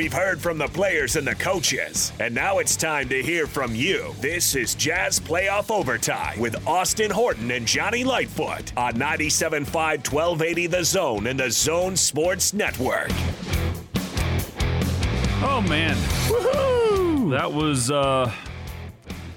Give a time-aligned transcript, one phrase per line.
[0.00, 3.74] We've heard from the players and the coaches, and now it's time to hear from
[3.74, 4.14] you.
[4.18, 9.66] This is Jazz Playoff Overtime with Austin Horton and Jonni Lightfoot on 97.5
[10.10, 13.10] 1280 The Zone and the Zone Sports Network.
[15.42, 15.94] Oh man,
[16.28, 17.32] Woohoo!
[17.32, 18.32] that was uh,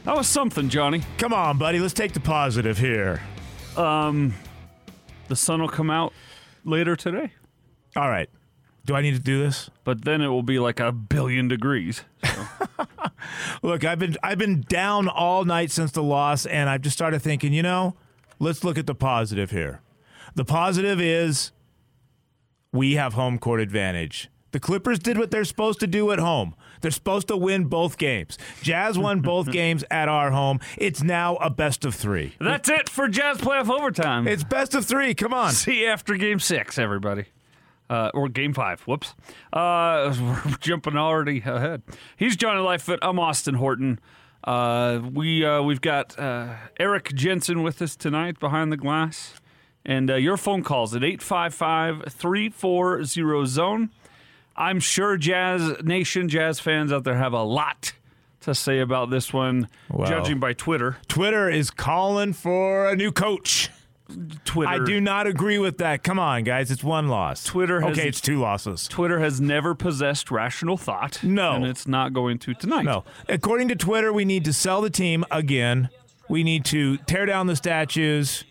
[0.06, 1.04] that was something, Jonni.
[1.18, 1.82] Come on, buddy.
[1.82, 3.22] Let's take the positive here.
[3.76, 4.34] Um,
[5.28, 6.14] the sun will come out
[6.64, 7.34] later today.
[7.98, 8.30] All right.
[8.86, 9.70] Do I need to do this?
[9.84, 12.04] But then it will be like a billion degrees.
[12.26, 12.48] So.
[13.64, 17.22] look, I've been I've been down all night since the loss, and I've just started
[17.22, 17.54] thinking.
[17.54, 17.96] You know,
[18.40, 19.82] let's look at the positive here.
[20.36, 21.52] The positive is
[22.74, 24.30] we have home court advantage.
[24.52, 26.54] The Clippers did what they're supposed to do at home.
[26.82, 28.38] They're supposed to win both games.
[28.62, 30.60] Jazz won both games at our home.
[30.78, 32.36] It's now a best of three.
[32.40, 34.28] That's it for Jazz playoff overtime.
[34.28, 35.16] It's best of three.
[35.16, 35.54] Come on.
[35.54, 37.26] See you after game six, everybody.
[37.90, 38.82] Uh, or game five.
[38.82, 39.16] Whoops.
[39.52, 41.82] Uh, we're jumping already ahead.
[42.18, 43.00] He's Jonni Lightfoot.
[43.02, 44.00] I'm Austin Horton.
[44.44, 49.36] Uh, we uh, we've got uh, Eric Jensen with us tonight behind the glass,
[49.86, 53.90] and uh, your phone calls at 855-340 zone.
[54.56, 57.94] I'm sure Jazz Nation, Jazz fans out there have a lot
[58.42, 59.68] to say about this one,
[60.06, 60.98] judging by Twitter.
[61.08, 63.70] Twitter is calling for a new coach.
[64.46, 64.72] Twitter.
[64.72, 66.04] I do not agree with that.
[66.04, 66.72] Come on, guys.
[66.72, 67.44] It's one loss.
[67.44, 68.88] Twitter has, Okay, it's two losses.
[68.88, 71.24] Twitter has never possessed rational thought.
[71.24, 71.54] No.
[71.54, 72.86] And it's not going to tonight.
[72.86, 73.04] No.
[73.28, 75.90] According to Twitter, we need to sell the team again.
[76.30, 78.44] We need to tear down the statues.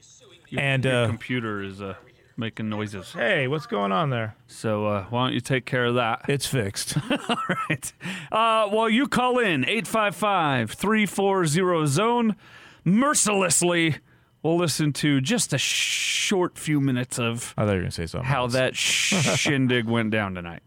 [0.48, 1.94] Your, and your uh, computer is uh,
[2.36, 3.12] making noises.
[3.12, 4.36] Hey, what's going on there?
[4.46, 6.26] So uh, why don't you take care of that?
[6.28, 6.96] It's fixed.
[7.28, 7.36] All
[7.68, 7.92] right.
[8.30, 12.36] Uh, well, you call in 855 340 zone
[12.84, 13.96] mercilessly.
[14.42, 17.94] We'll listen to just a short few minutes of I thought you were going to
[17.94, 18.26] say something.
[18.28, 18.52] how else.
[18.54, 20.62] that shindig went down tonight.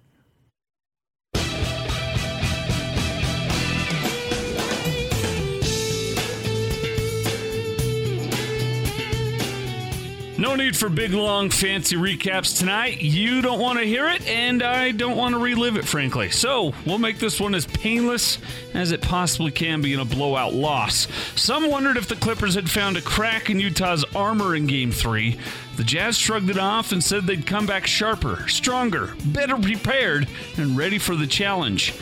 [10.38, 13.02] No need for big, long, fancy recaps tonight.
[13.02, 16.30] You don't want to hear it, and I don't want to relive it, frankly.
[16.30, 18.38] So, we'll make this one as painless
[18.74, 21.08] as it possibly can be in a blowout loss.
[21.40, 25.40] Some wondered if the Clippers had found a crack in Utah's armor in Game 3.
[25.78, 30.76] The Jazz shrugged it off and said they'd come back sharper, stronger, better prepared, and
[30.76, 31.94] ready for the challenge.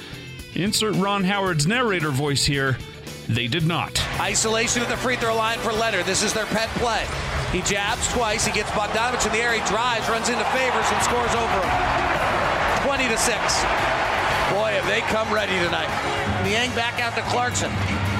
[0.55, 2.77] Insert Ron Howard's narrator voice here.
[3.33, 3.97] They did not.
[4.21, 6.05] Isolation at the free throw line for Leonard.
[6.05, 7.01] This is their pet play.
[7.49, 8.45] He jabs twice.
[8.45, 9.57] He gets Bogdanovich in the air.
[9.57, 11.73] He drives, runs into Favors, and scores over him.
[12.85, 13.33] 20 to 6.
[14.53, 15.89] Boy, have they come ready tonight.
[16.45, 17.71] Niang back out to Clarkson.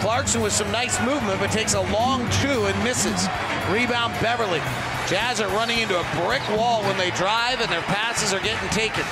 [0.02, 3.30] Clarkson with some nice movement, but takes a long chew and misses.
[3.70, 4.66] Rebound Beverley.
[5.06, 8.70] Jazz are running into a brick wall when they drive, and their passes are getting
[8.70, 9.06] taken.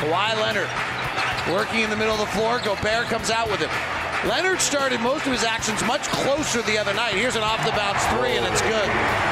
[0.00, 0.72] Kawhi Leonard
[1.48, 2.58] working in the middle of the floor.
[2.58, 3.70] Gobert comes out with it.
[4.28, 7.14] Leonard started most of his actions much closer the other night.
[7.14, 9.29] Here's an off the bounce three, and it's good.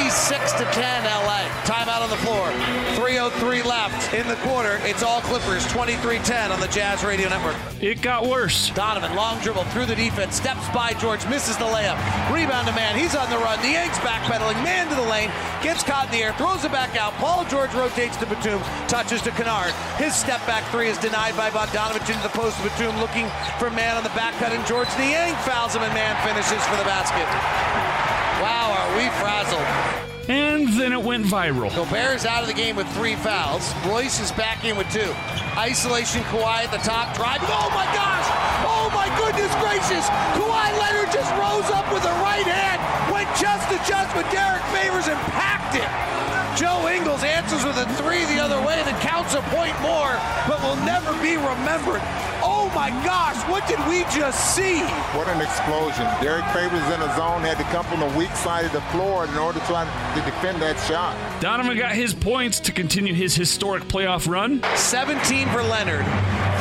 [0.00, 1.44] 26 to 10 LA.
[1.68, 2.48] Timeout on the floor.
[2.96, 4.80] 303 left in the quarter.
[4.84, 7.54] It's all Clippers 23-10 on the Jazz Radio Network.
[7.82, 8.70] It got worse.
[8.70, 12.00] Donovan long dribble through the defense, steps by George, misses the layup.
[12.32, 12.96] Rebound to Mann.
[12.98, 13.60] He's on the run.
[13.60, 14.56] Niang's backpedaling.
[14.64, 15.30] Mann to the lane.
[15.62, 16.32] Gets caught in the air.
[16.32, 17.12] Throws it back out.
[17.20, 18.62] Paul George rotates to Batum.
[18.88, 19.72] Touches to Kennard.
[20.00, 22.56] His step back three is denied by Bogdanovich into the post.
[22.64, 23.28] Batum looking
[23.58, 26.76] for Mann on the back cut, and George Niang fouls him, and Mann finishes for
[26.80, 27.99] the basket.
[28.40, 30.00] Wow, are we frazzled?
[30.28, 31.74] And then it went viral.
[31.74, 33.74] Gobert's out of the game with three fouls.
[33.86, 35.12] Royce is back in with two.
[35.58, 37.48] Isolation Kawhi at the top, driving.
[37.50, 38.28] Oh my gosh!
[38.64, 40.06] Oh my goodness gracious!
[40.38, 42.80] Kawhi Leonard just rose up with the right hand,
[43.12, 46.29] went just to just with Derrick Favors and packed it.
[46.60, 50.12] Joe Ingles answers with a three the other way that counts a point more,
[50.44, 52.04] but will never be remembered.
[52.44, 54.84] Oh my gosh, what did we just see?
[55.16, 56.04] What an explosion.
[56.20, 59.24] Derrick Favors in a zone, had to come from the weak side of the floor
[59.24, 61.16] in order to try to defend that shot.
[61.40, 64.62] Donovan got his points to continue his historic playoff run.
[64.76, 66.04] 17 for Leonard,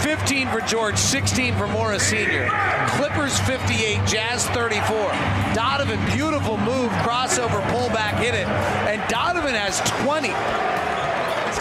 [0.01, 2.49] 15 for George, 16 for Morris Sr.
[2.89, 4.95] Clippers 58, Jazz 34.
[5.53, 8.47] Donovan, beautiful move, crossover, pullback, hit it.
[8.87, 10.29] And Donovan has 20.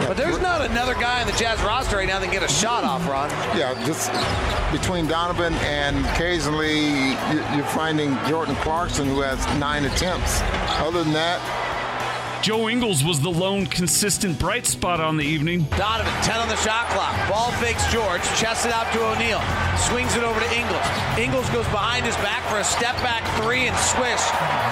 [0.07, 2.53] But there's not another guy on the Jazz roster right now that can get a
[2.53, 3.31] shot off, Ron.
[3.59, 4.11] Yeah, just
[4.71, 7.11] between Donovan and occasionally
[7.57, 10.41] you're finding Jordan Clarkson who has nine attempts.
[10.81, 11.41] Other than that,
[12.43, 15.67] Joe Ingles was the lone consistent bright spot on the evening.
[15.77, 17.15] Donovan, 10 on the shot clock.
[17.29, 19.43] Ball fakes George, chests it out to O'Neale,
[19.77, 20.87] swings it over to Ingles.
[21.19, 24.23] Ingles goes behind his back for a step back three and swish.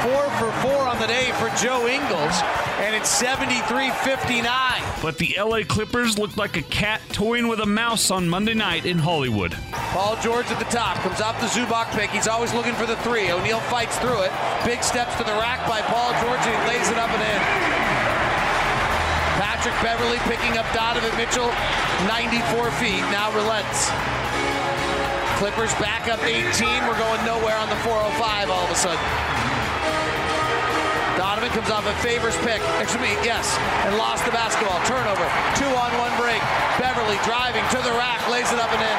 [0.06, 2.40] Four for four on the day for Joe Ingles,
[2.78, 4.46] and it's 73 59.
[5.02, 8.86] But the LA Clippers looked like a cat toying with a mouse on Monday night
[8.86, 9.56] in Hollywood.
[9.92, 12.10] Paul George at the top comes off the Zubac pick.
[12.10, 13.30] He's always looking for the three.
[13.30, 14.32] O'Neale fights through it.
[14.64, 17.55] Big steps to the rack by Paul George, and he lays it up and in.
[19.56, 21.48] Patrick Beverley picking up Donovan Mitchell,
[22.04, 23.88] 94 feet, now relents.
[25.40, 26.44] Clippers back up 18.
[26.84, 29.00] We're going nowhere on the 405 all of a sudden.
[31.16, 32.60] Donovan comes off a Favors pick.
[32.84, 33.48] Excuse me, yes,
[33.88, 34.76] and lost the basketball.
[34.84, 35.24] Turnover.
[35.56, 36.44] Two on one break.
[36.76, 38.98] Beverley driving to the rack, lays it up and in.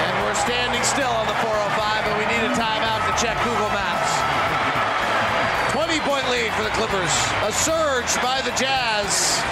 [0.00, 3.68] And we're standing still on the 405, and we need a timeout to check Google
[3.68, 3.97] Maps.
[6.48, 7.12] 20 lead for the Clippers.
[7.44, 9.42] A surge by the Jazz,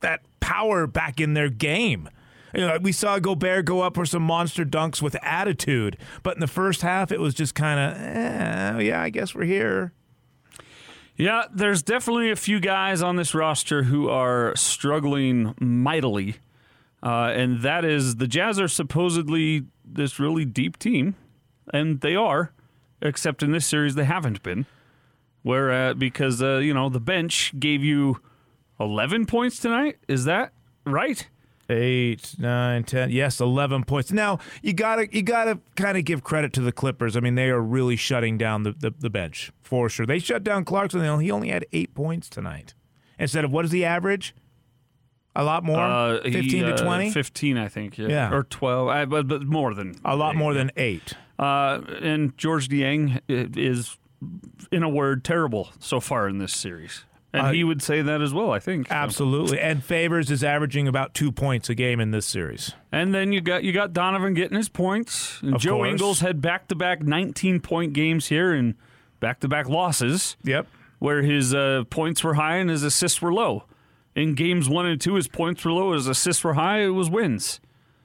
[0.00, 2.08] that power back in their game?
[2.54, 6.40] You know, we saw Gobert go up for some monster dunks with attitude, but in
[6.40, 9.92] the first half it was just kind of, eh, yeah, I guess we're here.
[11.16, 16.36] Yeah, there's definitely a few guys on this roster who are struggling mightily.
[17.02, 21.14] Uh, and that is the Jazz are supposedly this really deep team,
[21.72, 22.52] and they are,
[23.00, 24.66] except in this series they haven't been.
[25.42, 28.20] Where uh, because uh, you know the bench gave you
[28.78, 29.96] 11 points tonight.
[30.08, 30.52] Is that
[30.84, 31.26] right?
[31.70, 33.10] Eight, nine, ten.
[33.10, 34.10] Yes, eleven points.
[34.10, 37.16] Now you gotta you gotta kind of give credit to the Clippers.
[37.16, 40.04] I mean, they are really shutting down the, the, the bench for sure.
[40.04, 41.00] They shut down Clarkson.
[41.20, 42.74] He only had eight points tonight
[43.18, 44.34] instead of what is the average?
[45.36, 47.10] A lot more, Uh, he, fifteen uh, to twenty.
[47.12, 47.96] 15, I think.
[47.98, 48.32] Yeah, Yeah.
[48.32, 51.14] or 12, uh, but but more than A lot more than eight.
[51.38, 53.96] Uh, and George Niang is,
[54.72, 57.04] in a word, terrible so far in this series.
[57.32, 58.88] And Uh, he would say that as well, I think.
[58.88, 59.60] So- Absolutely.
[59.60, 62.72] And Favors is averaging about two points a game in this series.
[62.90, 65.40] And then you got you got Donovan getting his points.
[65.42, 65.90] And Of Joe course.
[65.90, 68.74] Ingles had back to back 19 point games here and
[69.20, 70.66] back to back losses Yep.
[70.98, 73.64] where his uh, points were high and his assists were low.
[74.16, 77.08] In games one and two, his points were low, his assists were high, it was
[77.08, 77.60] wins.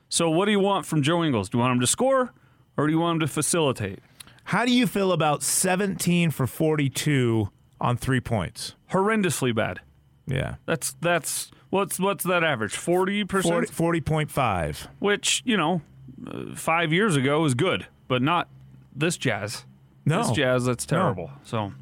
[0.08, 1.50] So what do you want from Joe Ingles?
[1.50, 2.32] Do you want him to score
[2.78, 4.00] or do you want him to facilitate?
[4.50, 7.50] How do you feel about 17 for 42
[7.80, 8.76] on three points?
[8.92, 9.82] Horrendously bad.
[10.28, 10.56] Yeah.
[10.66, 12.76] That's that's what's what's that average?
[12.76, 14.88] Forty 40, percent, 40.5.
[15.00, 15.82] which you know,
[16.28, 18.48] uh, five years ago was good, but not
[18.96, 19.66] this jazz.
[20.06, 20.20] No.
[20.22, 21.32] This jazz, that's terrible.
[21.44, 21.74] So,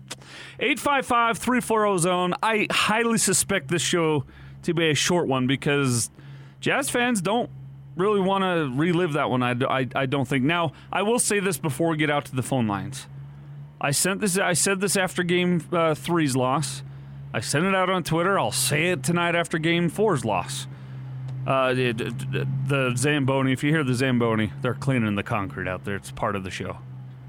[0.60, 2.34] 855 340 zone.
[2.42, 4.24] I highly suspect this show
[4.64, 6.10] to be a short one because
[6.62, 7.50] jazz fans don't
[7.98, 9.44] really want to relive that one.
[9.44, 10.46] I, I, I don't think.
[10.46, 13.08] Now, I will say this before we get out to the phone lines.
[13.84, 14.38] I sent this.
[14.38, 16.82] I said this after Game uh, Three's loss.
[17.34, 18.40] I sent it out on Twitter.
[18.40, 20.68] I'll say it tonight after Game Four's loss.
[21.46, 23.52] Uh, the, Zamboni.
[23.52, 25.98] If you hear the Zamboni, they're cleaning the concrete out there.
[25.98, 26.78] It's part of the show.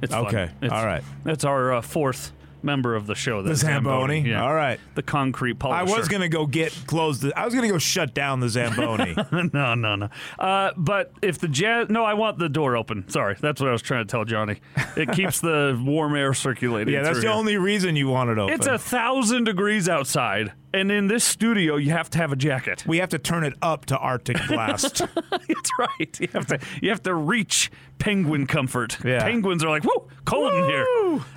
[0.01, 0.15] It's.
[0.15, 0.51] Okay.
[0.63, 1.03] It's, All right.
[1.25, 2.31] That's our uh, fourth
[2.65, 3.43] member of the show.
[3.43, 4.21] The Zamboni.
[4.21, 4.43] Yeah.
[4.43, 4.81] All right.
[4.95, 5.93] The concrete policy.
[5.93, 7.21] I was going to go get close.
[7.21, 9.15] The, I was going to go shut down the Zamboni.
[9.53, 10.09] no, no, no.
[10.39, 13.09] Uh, but if the jazz, no, I want the door open.
[13.09, 14.59] Sorry, that's what I was trying to tell Jonni.
[14.97, 16.95] It keeps the warm air circulating.
[16.95, 17.31] yeah, that's the here.
[17.31, 18.55] only reason you want it open.
[18.55, 22.85] It's a thousand degrees outside, and in this studio, you have to have a jacket.
[22.87, 24.99] we have to turn it up to Arctic blast.
[25.31, 26.21] That's right.
[26.21, 28.99] You have to you have to reach penguin comfort.
[29.05, 29.23] Yeah.
[29.23, 30.87] Penguins are like, whoa, cold in here.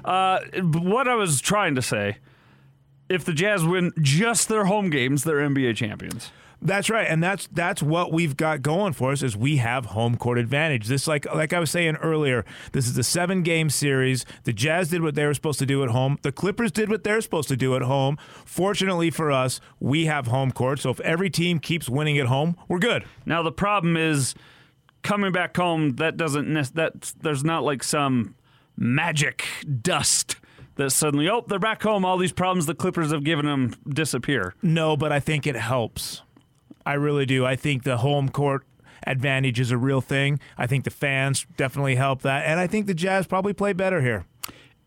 [0.03, 0.39] Uh,
[0.79, 2.17] what I was trying to say,
[3.10, 6.32] if the Jazz win just their home games, they're NBA champions.
[6.61, 10.17] That's right, and that's that's what we've got going for us is we have home
[10.17, 10.87] court advantage.
[10.87, 14.25] This like like I was saying earlier, this is a seven game series.
[14.43, 16.17] The Jazz did what they were supposed to do at home.
[16.23, 18.17] The Clippers did what they're supposed to do at home.
[18.43, 20.79] Fortunately for us, we have home court.
[20.79, 23.05] So if every team keeps winning at home, we're good.
[23.25, 24.33] Now the problem is
[25.03, 25.97] coming back home.
[25.97, 28.35] That doesn't that there's not like some
[28.75, 29.45] magic
[29.81, 30.37] dust
[30.75, 32.05] that suddenly, oh, they're back home.
[32.05, 34.53] All these problems the Clippers have given them disappear.
[34.61, 36.21] No, but I think it helps.
[36.88, 37.46] I really do.
[37.46, 38.65] I think the home court
[39.06, 40.39] advantage is a real thing.
[40.58, 42.46] I think the fans definitely help that.
[42.46, 44.25] And I think the Jazz probably play better here.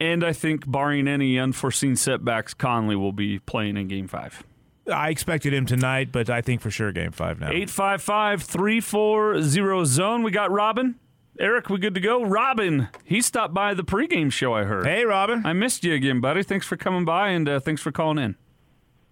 [0.00, 4.42] And I think, barring any unforeseen setbacks, Conley will be playing in game five.
[4.90, 7.48] I expected him tonight, but I think for sure game five now.
[7.48, 10.22] 855 340 zone.
[10.22, 10.94] We got Robin.
[11.38, 12.24] Eric, we good to go?
[12.24, 14.86] Robin, he stopped by the pregame show, I heard.
[14.86, 15.44] Hey, Robin.
[15.44, 16.42] I missed you again, buddy.
[16.42, 18.36] Thanks for coming by and uh, thanks for calling in.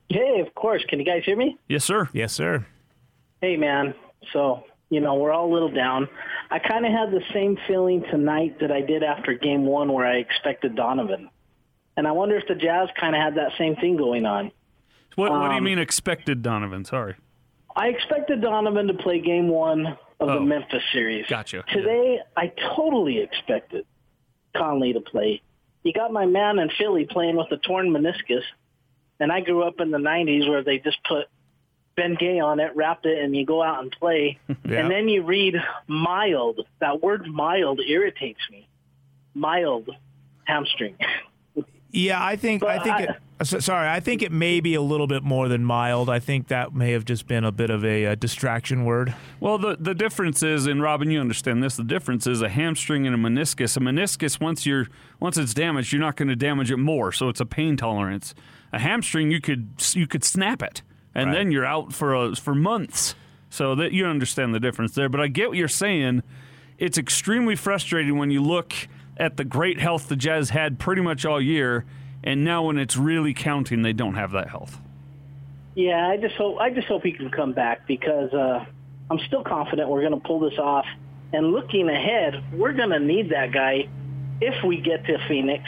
[0.09, 0.83] Hey, of course.
[0.89, 1.59] Can you guys hear me?
[1.69, 2.09] Yes, sir.
[2.15, 2.65] Yes, sir.
[3.41, 3.95] Hey, man.
[4.33, 6.09] So, you know, we're all a little down.
[6.51, 10.07] I kind of had the same feeling tonight that I did after game one where
[10.07, 11.31] I expected Donovan.
[11.97, 14.51] And I wonder if the Jazz kind of had that same thing going on.
[15.17, 16.85] What, what do you Um, mean expected, Donovan?
[16.85, 17.15] Sorry.
[17.77, 19.97] I expected Donovan to play game one of
[20.29, 20.35] Oh.
[20.35, 21.27] the Memphis series.
[21.29, 21.65] Gotcha.
[21.73, 23.85] Today, I totally expected
[24.57, 25.43] Conley to play.
[25.85, 28.43] You got my man in Philly playing with a torn meniscus,
[29.21, 31.27] and I grew up in the 90s where they just put
[31.99, 34.39] Bengay on it, wrapped it, and you go out and play.
[34.65, 34.81] Yeah.
[34.83, 35.55] And then you read
[35.87, 36.61] mild.
[36.81, 38.69] That word mild irritates me.
[39.35, 39.91] Mild
[40.45, 40.97] hamstring.
[41.91, 43.03] Yeah, I think I think I-
[43.41, 43.63] it.
[43.63, 46.11] Sorry, I think it may be a little bit more than mild.
[46.11, 49.15] I think that may have just been a bit of a, uh distraction word.
[49.41, 51.77] Well, the, the difference is, and Robin, you understand this.
[51.77, 53.75] The difference is a hamstring and a meniscus.
[53.77, 54.89] A meniscus, once you're
[55.19, 58.35] once it's damaged, you're not going to damage it more, so it's a pain tolerance.
[58.71, 60.83] A hamstring, you could you could snap it,
[61.19, 61.37] and Right.
[61.37, 63.15] then you're out for a, for months.
[63.51, 65.09] So that you understand the difference there.
[65.09, 66.23] But I get what you're saying.
[66.77, 68.75] It's extremely frustrating when you look
[69.17, 71.85] at the great health the Jazz had pretty much all year,
[72.23, 74.79] and now when it's really counting, they don't have that health.
[75.75, 78.65] Yeah, I just hope I just hope he can come back because uh,
[79.11, 80.87] I'm still confident we're going to pull this off.
[81.33, 83.89] And looking ahead, we're going to need that guy
[84.41, 85.65] if we get to Phoenix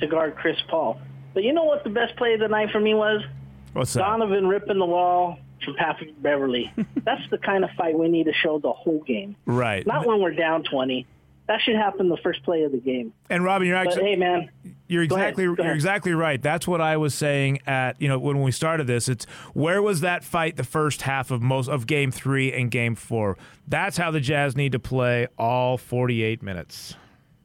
[0.00, 1.00] to guard Chris Paul.
[1.34, 3.22] But you know what the best play of the night for me was?
[3.72, 4.00] What's that?
[4.00, 6.72] Donovan ripping the wall from Patrick Beverley.
[7.04, 9.36] That's the kind of fight we need to show the whole game.
[9.46, 9.86] Right.
[9.86, 11.06] Not when we're down 20.
[11.46, 13.12] That should happen the first play of the game.
[13.28, 14.50] And Robin, you're But actually hey, man,
[14.86, 16.40] You're Go exactly you're exactly right.
[16.40, 19.08] That's what I was saying at you know when we started this.
[19.08, 22.94] It's where was that fight the first half of most of game three and game
[22.94, 23.36] four.
[23.66, 26.94] That's how the Jazz need to play all 48 minutes.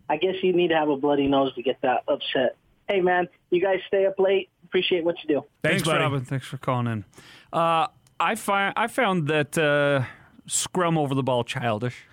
[0.08, 2.58] I guess you need to have a bloody nose to get that upset.
[2.88, 4.50] Hey, man, you guys stay up late.
[4.66, 5.46] Appreciate what you do.
[5.64, 6.00] Thanks, buddy.
[6.00, 6.26] Robin.
[6.26, 7.06] Thanks for calling in.
[7.54, 7.88] Uh,
[8.20, 10.06] I find I found that uh,
[10.48, 12.06] scrum over the ball childish.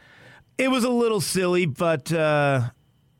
[0.58, 2.70] It was a little silly, but uh,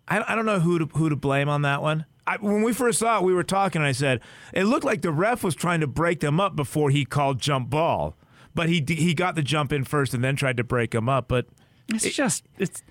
[0.07, 2.05] I, I don't know who to who to blame on that one.
[2.27, 3.83] I, when we first saw it, we were talking.
[3.83, 4.21] I said
[4.53, 7.71] it looked like the ref was trying to break them up before he called jump
[7.71, 8.17] ball,
[8.55, 11.27] but he he got the jump in first and then tried to break them up.
[11.29, 11.47] But
[11.89, 12.83] It's just it's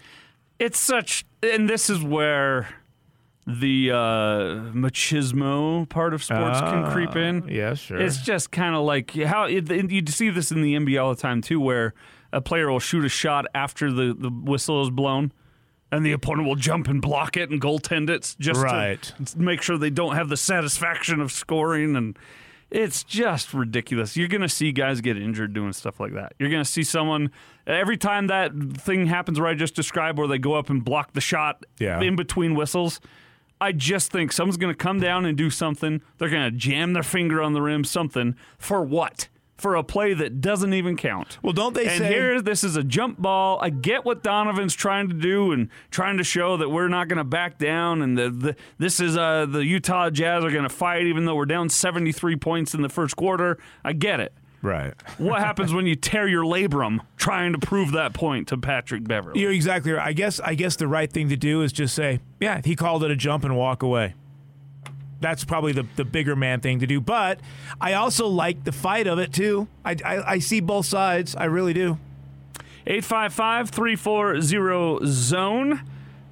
[0.59, 2.69] it's such, and this is where
[3.47, 3.95] the uh,
[4.73, 7.47] machismo part of sports can creep in.
[7.47, 7.99] yeah, sure.
[7.99, 11.21] It's just kind of like how it, you see this in the NBA all the
[11.21, 11.93] time too, where
[12.31, 15.31] a player will shoot a shot after the, the whistle is blown,
[15.91, 19.01] and the opponent will jump and block it and goaltend it just Right.
[19.25, 21.95] to make sure they don't have the satisfaction of scoring.
[21.97, 22.17] And
[22.69, 24.15] it's just ridiculous.
[24.15, 26.33] You're going to see guys get injured doing stuff like that.
[26.39, 27.31] You're going to see someone
[27.67, 31.11] every time that thing happens where I just described, where they go up and block
[31.11, 31.99] the shot Yeah.
[31.99, 33.01] in between whistles.
[33.61, 36.01] I just think someone's going to come down and do something.
[36.17, 38.35] They're going to jam their finger on the rim, something.
[38.57, 39.27] For what?
[39.55, 41.37] For a play that doesn't even count.
[41.43, 43.59] Well, don't they and say- here, this is a jump ball.
[43.61, 47.17] I get what Donovan's trying to do and trying to show that we're not going
[47.17, 50.69] to back down, and the, the this is uh, the Utah Jazz are going to
[50.69, 53.59] fight even though we're down 73 points in the first quarter.
[53.83, 54.33] I get it.
[54.61, 54.93] Right.
[55.17, 59.39] What happens when you tear your labrum trying to prove that point to Patrick Beverley?
[59.39, 60.05] You're exactly right.
[60.05, 63.03] I guess I guess the right thing to do is just say, yeah, he called
[63.03, 64.15] it a jump and walk away.
[65.19, 66.99] That's probably the, the bigger man thing to do.
[66.99, 67.39] But
[67.79, 69.67] I also like the fight of it too.
[69.85, 71.35] I, I, I see both sides.
[71.35, 71.99] I really do.
[72.87, 75.81] 855 340 zone.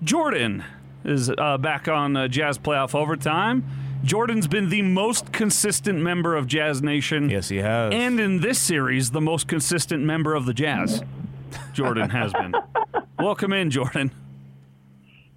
[0.03, 0.63] Jordan
[1.05, 3.63] is uh, back on uh, Jazz Playoff Overtime.
[4.03, 7.29] Jordan's been the most consistent member of Jazz Nation.
[7.29, 7.93] Yes, he has.
[7.93, 11.03] And in this series, the most consistent member of the Jazz.
[11.73, 12.53] Jordan has been.
[13.19, 14.11] Welcome in, Jordan.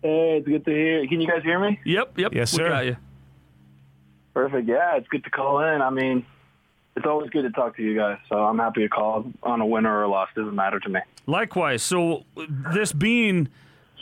[0.02, 1.07] Hey, it's good to hear.
[1.07, 1.81] Can you guys hear me?
[1.85, 2.35] Yep, yep.
[2.35, 2.62] Yes, sir.
[2.64, 2.69] we sir.
[2.69, 2.97] got you.
[4.35, 4.69] Perfect.
[4.69, 5.83] Yeah, it's good to call in.
[5.83, 6.25] I mean,
[6.97, 8.19] it's always good to talk to you guys.
[8.28, 10.28] So I'm happy to call on a winner or a loss.
[10.35, 11.00] Doesn't matter to me.
[11.26, 11.83] Likewise.
[11.83, 12.25] So,
[12.73, 13.49] this being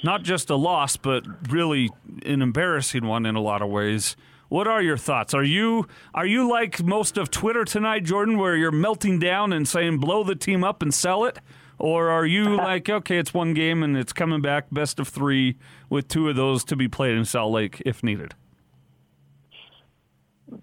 [0.02, 1.90] not just a loss, but really
[2.24, 4.16] an embarrassing one in a lot of ways.
[4.50, 5.32] What are your thoughts?
[5.32, 9.66] Are you are you like most of Twitter tonight, Jordan, where you're melting down and
[9.66, 11.38] saying blow the team up and sell it,
[11.78, 15.56] Or are you like, okay, it's one game and it's coming back best of three
[15.88, 18.34] with two of those to be played in Salt Lake if needed?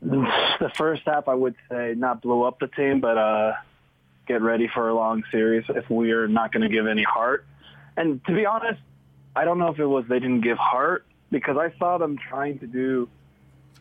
[0.60, 3.54] The first half, I would say, not blow up the team, but uh,
[4.28, 7.46] get ready for a long series if we are not going to give any heart.
[7.96, 8.82] And to be honest,
[9.36, 12.58] I don't know if it was they didn't give heart because I saw them trying
[12.60, 13.08] to do,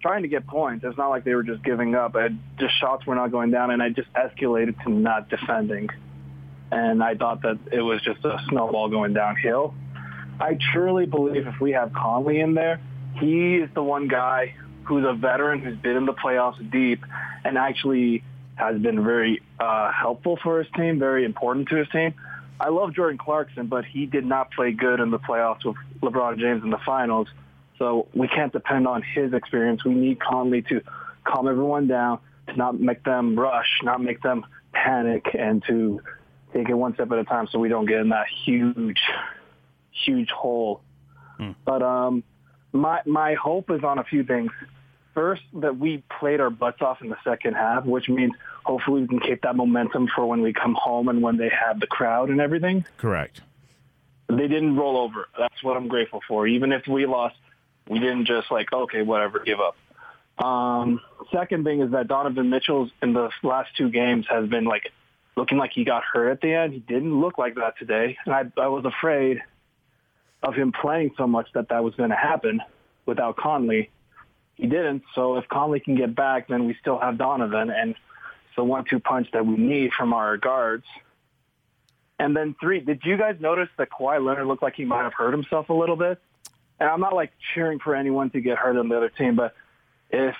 [0.06, 0.84] trying to get points.
[0.86, 2.14] It's not like they were just giving up.
[2.14, 5.88] I, just shots were not going down, and I just escalated to not defending.
[6.70, 9.74] And I thought that it was just a snowball going downhill.
[10.38, 12.80] I truly believe if we have Conley in there,
[13.14, 17.04] he is the one guy who's a veteran who's been in the playoffs deep
[17.44, 18.22] and actually
[18.54, 22.14] has been very uh, helpful for his team, very important to his team.
[22.60, 26.38] I love Jordan Clarkson, but he did not play good in the playoffs with LeBron
[26.38, 27.26] James in the finals.
[27.78, 29.84] So we can't depend on his experience.
[29.84, 30.80] We need Conley to
[31.24, 36.00] calm everyone down, to not make them rush, not make them panic, and to
[36.54, 39.00] take it one step at a time so we don't get in that huge,
[39.90, 40.80] huge hole.
[41.38, 41.52] Hmm.
[41.64, 42.24] But um,
[42.72, 44.50] my my hope is on a few things
[45.16, 48.32] first that we played our butts off in the second half, which means
[48.64, 51.80] hopefully we can keep that momentum for when we come home and when they have
[51.80, 52.84] the crowd and everything.
[52.98, 53.40] Correct.
[54.28, 55.28] They didn't roll over.
[55.38, 56.46] That's what I'm grateful for.
[56.46, 57.36] Even if we lost,
[57.88, 59.76] we didn't just like, okay, whatever, give up.
[60.44, 61.00] Um,
[61.32, 64.92] second thing is that Donovan Mitchell's in the last two games has been like
[65.36, 66.72] looking like he got hurt at the end.
[66.72, 68.18] He didn't look like that today.
[68.26, 69.42] And I, I was afraid
[70.42, 72.60] of him playing so much that that was going to happen
[73.06, 73.90] without Conley
[74.56, 75.02] he didn't.
[75.14, 77.94] So if Conley can get back, then we still have Donovan, and
[78.56, 80.84] the one-two punch that we need from our guards.
[82.18, 85.12] And then three, did you guys notice that Kawhi Leonard looked like he might have
[85.12, 86.18] hurt himself a little bit?
[86.78, 89.54] And I'm not like cheering for anyone to get hurt on the other team, but
[90.10, 90.36] if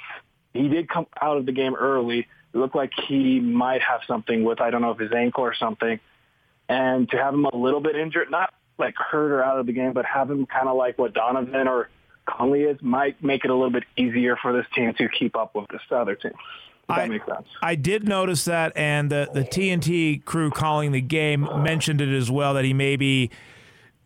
[0.52, 4.44] he did come out of the game early, it looked like he might have something
[4.44, 5.98] with I don't know if his ankle or something.
[6.68, 9.72] And to have him a little bit injured, not like hurt or out of the
[9.72, 11.88] game, but have him kind of like what Donovan or
[12.26, 15.54] Conley is might make it a little bit easier for this team to keep up
[15.54, 16.32] with this other team.
[16.88, 17.08] I.
[17.62, 22.30] I did notice that, and the, the TNT crew calling the game mentioned it as
[22.30, 23.30] well that he may be,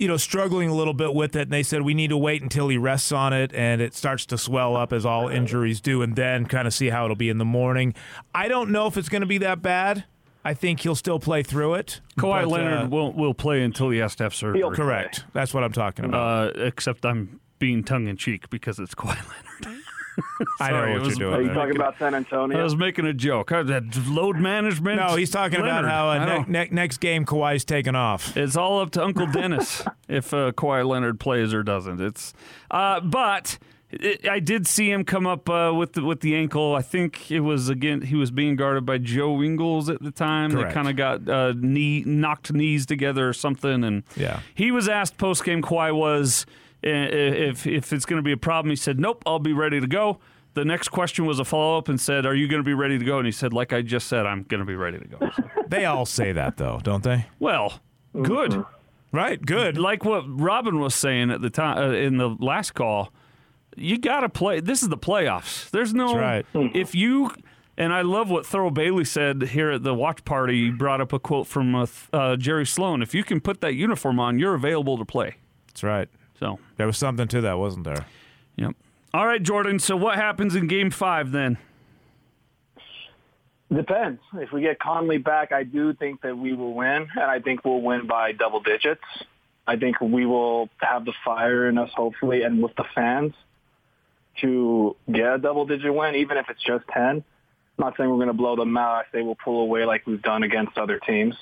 [0.01, 1.43] you know, struggling a little bit with it.
[1.43, 4.25] And they said we need to wait until he rests on it and it starts
[4.27, 7.29] to swell up as all injuries do, and then kind of see how it'll be
[7.29, 7.95] in the morning.
[8.35, 10.05] I don't know if it's going to be that bad.
[10.43, 12.01] I think he'll still play through it.
[12.19, 14.63] Kawhi but, Leonard uh, will will play until he has to have surgery.
[14.75, 15.25] Correct.
[15.35, 16.57] That's what I'm talking about.
[16.57, 19.80] Uh, except I'm being tongue in cheek because it's Kawhi Leonard.
[20.61, 21.35] I know what was, you're doing.
[21.35, 22.59] Are you talking about San Antonio?
[22.59, 23.51] I was making a joke.
[23.51, 25.01] That load management.
[25.01, 25.85] No, he's talking Leonard.
[25.85, 28.37] about how uh, ne- ne- next game Kawhi's taking off.
[28.37, 32.01] It's all up to Uncle Dennis if uh, Kawhi Leonard plays or doesn't.
[32.01, 32.35] It's
[32.71, 33.59] uh, but.
[33.93, 36.77] It, I did see him come up uh, with the, with the ankle.
[36.77, 40.53] I think it was again he was being guarded by Joe Ingles at the time.
[40.53, 40.69] Correct.
[40.69, 44.43] They kind of got uh, knee knocked knees together or something, and yeah.
[44.55, 45.61] he was asked post game.
[45.61, 46.47] Kawhi was
[46.83, 49.87] if if it's going to be a problem, he said, "Nope, I'll be ready to
[49.87, 50.19] go."
[50.55, 52.99] The next question was a follow up and said, "Are you going to be ready
[52.99, 55.07] to go?" And he said, "Like I just said, I'm going to be ready to
[55.07, 55.51] go." So.
[55.69, 57.27] they all say that though, don't they?
[57.39, 57.81] Well,
[58.21, 58.53] good.
[58.53, 59.17] Mm-hmm.
[59.17, 59.77] Right, good.
[59.77, 63.13] Like what Robin was saying at the time uh, in the last call,
[63.77, 64.61] you got to play.
[64.61, 65.69] This is the playoffs.
[65.71, 66.47] There's no right.
[66.55, 67.33] if you
[67.81, 70.67] and I love what Thurl Bailey said here at the watch party.
[70.67, 73.01] He brought up a quote from uh, uh, Jerry Sloan.
[73.03, 75.37] If you can put that uniform on, you're available to play.
[75.69, 76.09] That's right.
[76.41, 78.07] So there was something to that, wasn't there?
[78.57, 78.75] Yep.
[79.13, 79.79] All right, Jordan.
[79.79, 81.59] So what happens in Game Five then?
[83.73, 84.21] Depends.
[84.35, 87.65] If we get Conley back, I do think that we will win, and I think
[87.65, 89.05] we'll win by double digits.
[89.67, 93.33] I think we will have the fire in us, hopefully, and with the fans
[94.41, 97.03] to get a double-digit win, even if it's just 10.
[97.05, 97.23] I'm
[97.79, 98.95] not saying we're going to blow them out.
[98.95, 101.37] I say we'll pull away like we've done against other teams.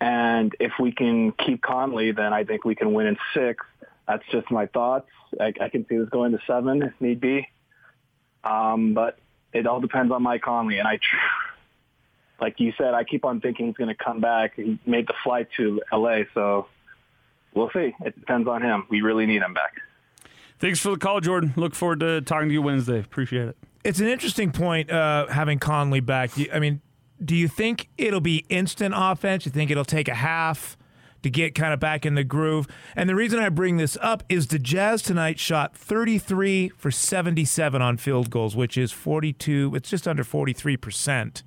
[0.00, 3.64] And if we can keep Conley, then I think we can win in six
[4.06, 5.08] that's just my thoughts.
[5.40, 7.48] I, I can see this going to seven if need be.
[8.44, 9.18] Um, but
[9.52, 10.78] it all depends on Mike Conley.
[10.78, 10.98] And I,
[12.40, 14.54] like you said, I keep on thinking he's going to come back.
[14.56, 16.68] He made the flight to LA, so
[17.54, 17.94] we'll see.
[18.04, 18.86] It depends on him.
[18.88, 19.74] We really need him back.
[20.58, 21.52] Thanks for the call, Jordan.
[21.56, 23.00] Look forward to talking to you Wednesday.
[23.00, 23.56] Appreciate it.
[23.84, 26.30] It's an interesting point uh, having Conley back.
[26.52, 26.80] I mean,
[27.22, 29.46] do you think it'll be instant offense?
[29.46, 30.76] You think it'll take a half?
[31.26, 32.68] To get kind of back in the groove.
[32.94, 37.82] And the reason I bring this up is the Jazz tonight shot 33 for 77
[37.82, 41.42] on field goals, which is 42, it's just under 43%.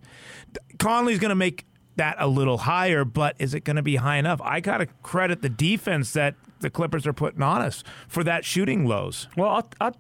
[0.80, 1.66] Conley's going to make
[1.96, 4.42] that a little higher, but is it going to be high enough?
[4.44, 8.44] I got to credit the defense that the Clippers are putting on us for that
[8.44, 9.30] shooting lows.
[9.38, 9.92] Well, I, I,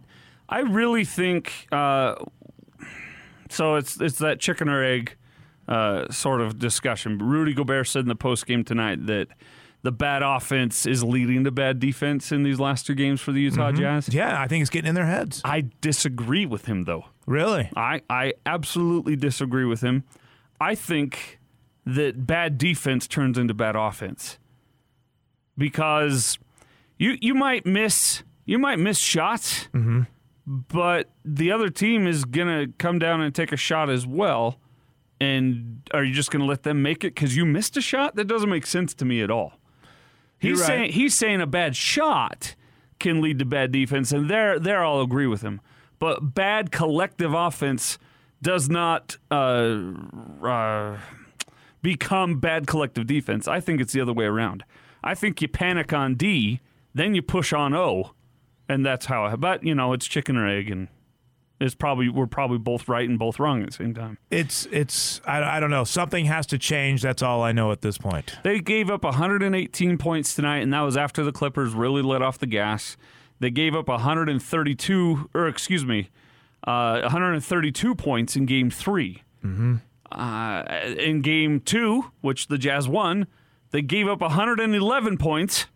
[0.50, 2.16] I really think uh,
[3.50, 3.76] so.
[3.76, 5.16] It's it's that chicken or egg
[5.70, 7.18] uh, sort of discussion.
[7.18, 9.30] Rudy Gobert said in the post game tonight that
[9.82, 13.42] the bad offense is leading to bad defense in these last two games for the
[13.42, 13.80] Utah mm-hmm.
[13.80, 14.14] Jazz.
[14.14, 15.42] Yeah, I think it's getting in their heads.
[15.46, 17.06] I disagree with him though.
[17.26, 17.70] Really?
[17.76, 20.04] I, I absolutely disagree with him.
[20.60, 21.40] I think
[21.86, 24.38] that bad defense turns into bad offense
[25.58, 26.38] because
[26.98, 30.02] you you might miss you might miss shots, mm-hmm.
[30.46, 34.60] but the other team is gonna come down and take a shot as well.
[35.22, 38.16] And are you just gonna let them make it because you missed a shot?
[38.16, 39.59] That doesn't make sense to me at all.
[40.40, 40.68] He's right.
[40.68, 42.56] saying he's saying a bad shot
[43.00, 45.62] can lead to bad defense, and there there I'll agree with him.
[46.00, 47.98] But bad collective offense
[48.42, 49.92] does not uh,
[50.42, 50.98] uh,
[51.82, 53.48] become bad collective defense.
[53.48, 54.64] I think it's the other way around.
[55.04, 56.62] I think you panic on D,
[56.94, 58.12] then you push on O,
[58.68, 59.26] and that's how.
[59.26, 60.88] I, but you know, it's chicken or egg, and
[61.60, 64.18] it's probably we're probably both right and both wrong at the same time.
[64.32, 65.84] It's it's I, I don't know.
[65.84, 67.02] Something has to change.
[67.02, 68.38] That's all I know at this point.
[68.44, 72.38] They gave up 118 points tonight, and that was after the Clippers really let off
[72.38, 72.98] the gas.
[73.40, 76.10] They gave up 132, or excuse me,
[76.68, 79.76] uh, 132 points in Game 3 Mm-hmm.
[80.12, 80.64] Uh,
[80.98, 83.28] in Game Two, which the Jazz won,
[83.72, 85.68] they gave up 111 points,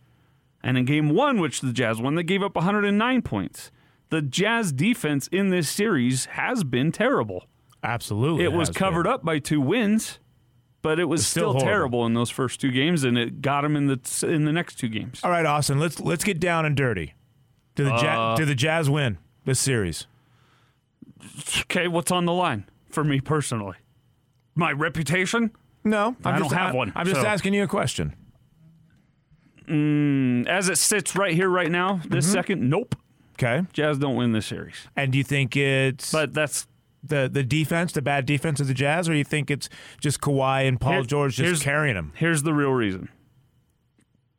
[0.64, 3.72] and in Game One, which the Jazz won, they gave up 109 points.
[4.14, 7.48] The Jazz defense in this series has been terrible.
[7.84, 9.12] Absolutely, It was covered been.
[9.14, 10.20] up by two wins,
[10.84, 13.62] but it was It's still, still terrible in those first two games, and it got
[13.62, 14.00] them in the
[14.32, 15.20] in the next two games.
[15.24, 15.80] All right, Austin.
[15.80, 17.16] Let's let's get down and dirty.
[17.74, 20.06] Do the Uh, ja- do the Jazz win this series?
[21.62, 23.78] Okay, what's on the line for me personally?
[24.54, 25.50] My reputation.
[25.84, 28.14] No, I'm I just, don't have one, I'm just so- asking you a question.
[29.68, 32.34] As it sits right here, right now, this Mm-hmm.
[32.34, 32.96] second, nope.
[33.38, 34.88] Okay, Jazz don't win this series.
[34.96, 36.68] and do you think it's But that's
[37.04, 39.70] the the defense, the bad defense of the Jazz, or you think it's
[40.00, 42.12] just Kawhi and Paul Here- George here's- just carrying them?
[42.16, 43.10] here's the real reason.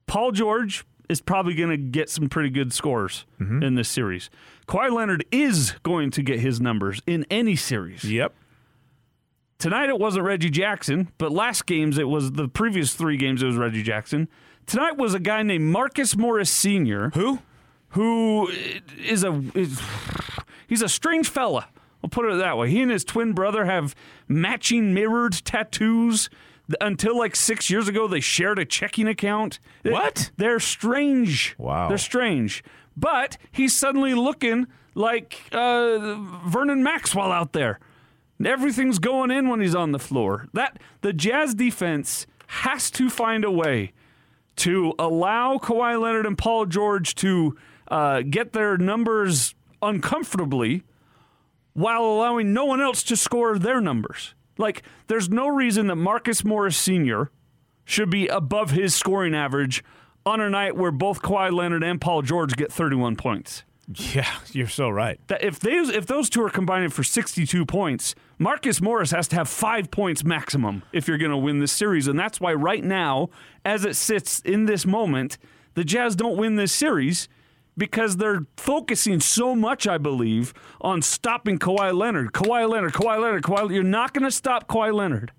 [0.06, 3.62] Paul George is probably going to get some pretty good scores Mm-hmm.
[3.62, 4.30] in this series.
[4.66, 8.04] Kawhi Leonard is going to get his numbers in any series.
[8.04, 8.32] Yep.
[9.58, 13.46] Tonight it wasn't Reggie Jackson, but last games it was the previous three games it
[13.46, 14.28] was Reggie Jackson.
[14.66, 17.10] Tonight was a guy named Marcus Morris Sr.
[17.14, 17.40] Who?
[17.94, 18.48] Who
[19.06, 19.80] is a is,
[20.66, 21.68] he's a strange fella.
[22.02, 22.68] I'll put it that way.
[22.70, 23.94] He and his twin brother have
[24.28, 26.28] matching mirrored tattoos.
[26.80, 29.58] Until like six years ago, they shared a checking account.
[29.82, 30.30] What?
[30.36, 31.54] They're strange.
[31.58, 31.88] Wow.
[31.88, 32.64] They're strange.
[32.96, 37.80] But he's suddenly looking like uh, Vernon Maxwell out there.
[38.44, 40.48] Everything's going in when he's on the floor.
[40.52, 43.92] That the Jazz defense has to find a way
[44.56, 47.56] to allow Kawhi Leonard and Paul George to
[47.88, 50.82] uh, get their numbers uncomfortably
[51.74, 54.34] while allowing no one else to score their numbers.
[54.56, 57.30] Like, there's no reason that Marcus Morris Sr.
[57.84, 59.82] should be above his scoring average
[60.24, 63.64] on a night where both Kawhi Leonard and Paul George get 31 points.
[63.92, 65.20] Yeah, you're so right.
[65.26, 69.36] That if those if those two are combining for 62 points, Marcus Morris has to
[69.36, 72.82] have 5 points maximum if you're going to win this series and that's why right
[72.82, 73.28] now
[73.62, 75.36] as it sits in this moment,
[75.74, 77.28] the Jazz don't win this series
[77.76, 82.32] because they're focusing so much I believe on stopping Kawhi Leonard.
[82.32, 83.72] Kawhi Leonard, Kawhi Leonard, Kawhi Leonard.
[83.72, 85.32] You're not going to stop Kawhi Leonard.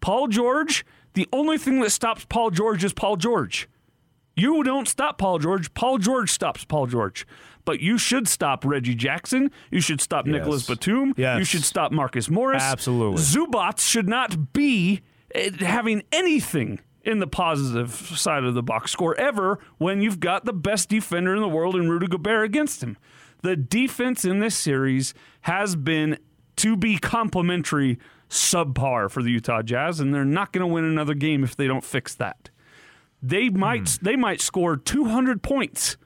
[0.00, 3.68] Paul George, the only thing that stops Paul George is Paul George.
[4.36, 5.74] You don't stop Paul George.
[5.74, 7.26] Paul George stops Paul George.
[7.64, 9.50] But you should stop Reggie Jackson.
[9.70, 11.12] You should stop Nicolas Batum.
[11.16, 11.38] Yes.
[11.38, 12.62] You should stop Marcus Morris.
[12.62, 13.20] Absolutely.
[13.20, 15.02] Zubac should not be
[15.34, 20.44] eh, having anything in the positive side of the box score ever when you've got
[20.44, 22.96] the best defender in the world in Rudy Gobert against him.
[23.42, 26.18] The defense in this series has been
[26.56, 31.14] to be complimentary subpar for the Utah Jazz, and they're not going to win another
[31.14, 32.50] game if they don't fix that
[33.22, 34.04] they might hmm.
[34.04, 35.96] they might score 200 points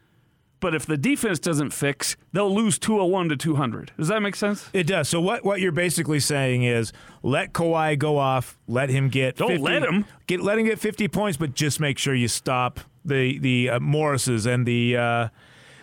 [0.64, 4.70] but if the defense doesn't fix they'll lose 201 to 200 does that make sense
[4.72, 5.10] It does.
[5.10, 6.90] So what, what you're basically saying is
[7.22, 10.06] let Kawhi go off, let him get Don't 50, let him.
[10.26, 13.78] get let him get 50 points, but just make sure you stop the the uh,
[13.80, 15.28] Morrises and the uh,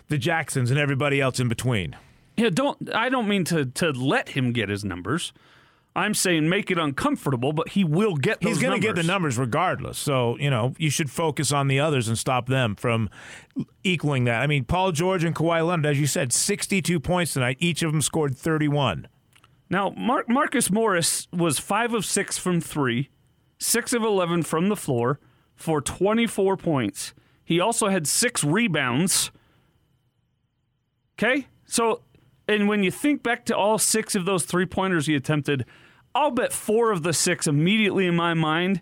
[0.08, 1.94] the Jacksons and everybody else in between.
[2.36, 5.32] yeah don't i don't mean to to let him get his numbers
[5.94, 9.36] i'm saying make it uncomfortable but he will get He's going to get the numbers.
[9.36, 9.98] numbers regardless.
[9.98, 13.10] So, you know, you should focus on the others and stop them from
[13.84, 14.40] equaling that.
[14.42, 17.56] I mean, Paul George and Kawhi Leonard, as you said, 62 points tonight.
[17.60, 19.06] Each of them scored 31.
[19.68, 23.10] Now, Mar- Marcus Morris was 5 of 6 from 3,
[23.58, 25.20] 6 of 11 from the floor
[25.54, 27.14] for 24 points.
[27.44, 29.30] He also had 6 rebounds.
[31.18, 31.46] Okay?
[31.66, 32.02] So,
[32.48, 35.64] and when you think back to all 6 of those three-pointers he attempted,
[36.14, 38.80] I'll bet four of the six immediately in my mind,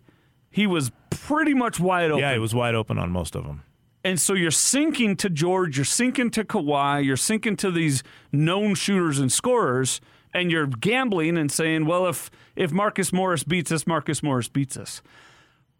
[0.51, 2.21] he was pretty much wide open.
[2.21, 3.63] Yeah, he was wide open on most of them.
[4.03, 8.75] And so you're sinking to George, you're sinking to Kawhi, you're sinking to these known
[8.75, 10.01] shooters and scorers,
[10.33, 14.77] and you're gambling and saying, well, if if Marcus Morris beats us, Marcus Morris beats
[14.77, 15.03] us.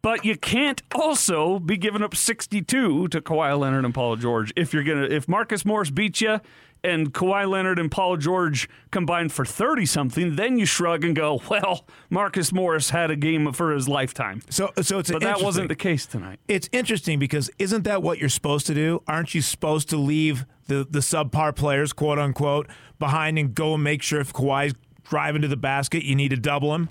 [0.03, 4.73] But you can't also be giving up 62 to Kawhi Leonard and Paul George if
[4.73, 6.41] you're gonna if Marcus Morris beats you
[6.83, 11.43] and Kawhi Leonard and Paul George combined for 30 something, then you shrug and go,
[11.51, 14.41] well, Marcus Morris had a game for his lifetime.
[14.49, 16.41] So, so it's But that wasn't the case tonight.
[16.49, 19.03] It's interesting because isn't that what you're supposed to do?
[19.07, 23.85] Aren't you supposed to leave the the subpar players, quote unquote, behind and go and
[23.85, 26.89] make sure if Kawhi's driving to the basket, you need to double him?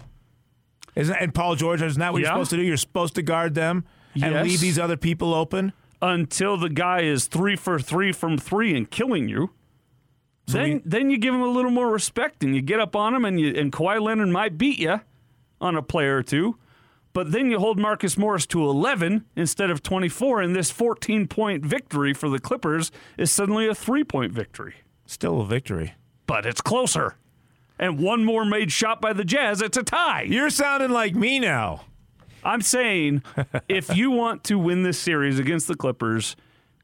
[1.00, 1.82] Isn't and Paul George?
[1.82, 2.28] Isn't that what Yeah.
[2.28, 2.64] you're supposed to do?
[2.64, 4.46] You're supposed to guard them and Yes.
[4.46, 5.74] leave these other people open.
[6.02, 9.50] until the guy is three for three from three and killing you.
[10.48, 13.14] then, we- then you give him a little more respect and you get up on
[13.14, 15.02] him, and you, and Kawhi Leonard might beat you
[15.60, 16.56] on a player or two,
[17.14, 21.66] but then you hold Marcus Morris to 11 instead of 24, and this 14 point
[21.66, 24.76] victory for the Clippers is suddenly a three point victory.
[25.06, 25.96] Still a victory.
[26.26, 27.16] But it's closer.
[27.80, 30.24] And one more made shot by the Jazz, it's a tie.
[30.24, 31.86] You're sounding like me now.
[32.44, 33.24] I'm saying
[33.70, 36.36] if you want to win this series against the Clippers,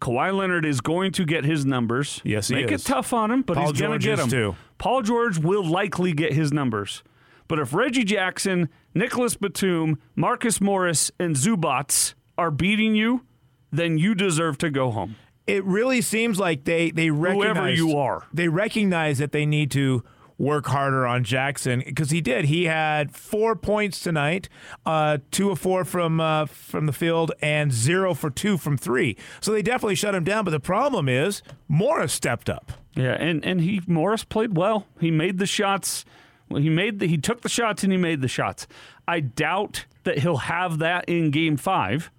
[0.02, 2.22] Kawhi Leonard is going to get his numbers.
[2.24, 2.62] Yes, he is.
[2.62, 2.82] Make is.
[2.82, 4.30] it tough on him, but Paul he's going to get them.
[4.30, 4.56] too.
[4.78, 7.04] Paul George will likely get his numbers.
[7.48, 13.26] But if Reggie Jackson, Nicolas Batum, Marcus Morris, and Zubac are beating you,
[13.72, 15.16] then you deserve to go home.
[15.48, 18.26] It really seems like they they recognize you are.
[18.34, 20.04] They recognize that they need to
[20.38, 22.46] work harder on Jackson because he did.
[22.46, 24.50] He had four points tonight,
[24.86, 29.18] uh, two of four from uh, from the field, and zero for two from three.
[29.42, 30.46] So they definitely shut him down.
[30.46, 32.72] But the problem is Morris stepped up.
[32.96, 34.88] Yeah, and and he Morris played well.
[35.00, 36.06] He made the shots.
[36.50, 38.68] Well, he made the, he took the shots and he made the shots.
[39.08, 42.12] I doubt that he'll have that in Game Five.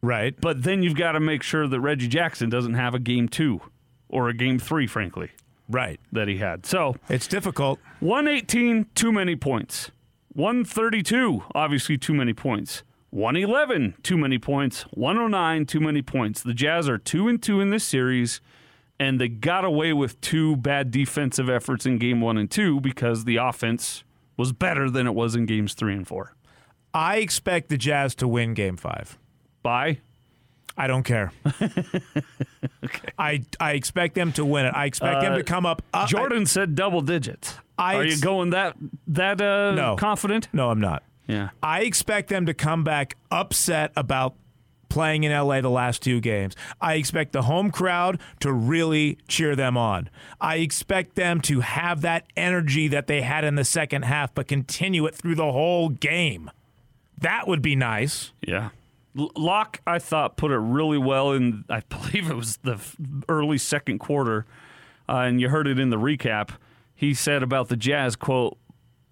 [0.00, 0.38] Right.
[0.40, 3.60] But then you've got to make sure that Reggie Jackson doesn't have a game two
[4.08, 5.30] or a game three, frankly,
[5.72, 5.98] Right.
[6.12, 6.66] that he had.
[6.66, 7.80] So It's difficult.
[8.00, 9.90] 118, too many points.
[10.34, 12.82] 132, obviously too many points.
[13.10, 14.82] 111, too many points.
[14.92, 16.42] 109, too many points.
[16.42, 18.40] The Jazz are two and two in this series,
[18.98, 23.24] and they got away with two bad defensive efforts in game one and two because
[23.24, 24.04] the offense
[24.36, 26.34] was better than it was in games three and four.
[26.94, 29.18] I expect the Jazz to win Game Five.
[29.62, 30.00] By
[30.76, 31.32] I don't care.
[33.18, 34.74] I I expect them to win it.
[34.74, 35.82] I expect them to come up.
[35.92, 37.54] Uh, Jordan said double digits.
[37.78, 38.76] I Are you going that
[39.08, 39.96] that uh, No.
[39.96, 40.48] confident?
[40.52, 41.02] No, I'm not.
[41.26, 41.50] Yeah.
[41.62, 44.34] I expect them to come back upset about
[44.88, 46.54] playing in LA the last two games.
[46.80, 50.10] I expect the home crowd to really cheer them on.
[50.40, 54.48] I expect them to have that energy that they had in the second half, but
[54.48, 56.50] continue it through the whole game.
[57.18, 58.32] That would be nice.
[58.42, 58.70] Yeah.
[59.14, 62.80] Locke, I thought, put it really well in, I believe it was the
[63.28, 64.46] early second quarter,
[65.08, 66.50] uh, and you heard it in the recap.
[66.94, 68.58] He said about the Jazz, quote,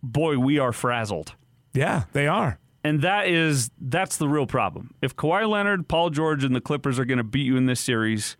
[0.03, 1.35] boy, we are frazzled.
[1.73, 2.59] Yeah, they are.
[2.83, 4.95] And that is, that's the real problem.
[5.03, 7.81] If Kawhi Leonard, Paul George, and the Clippers are going to beat you in this
[7.81, 8.37] series,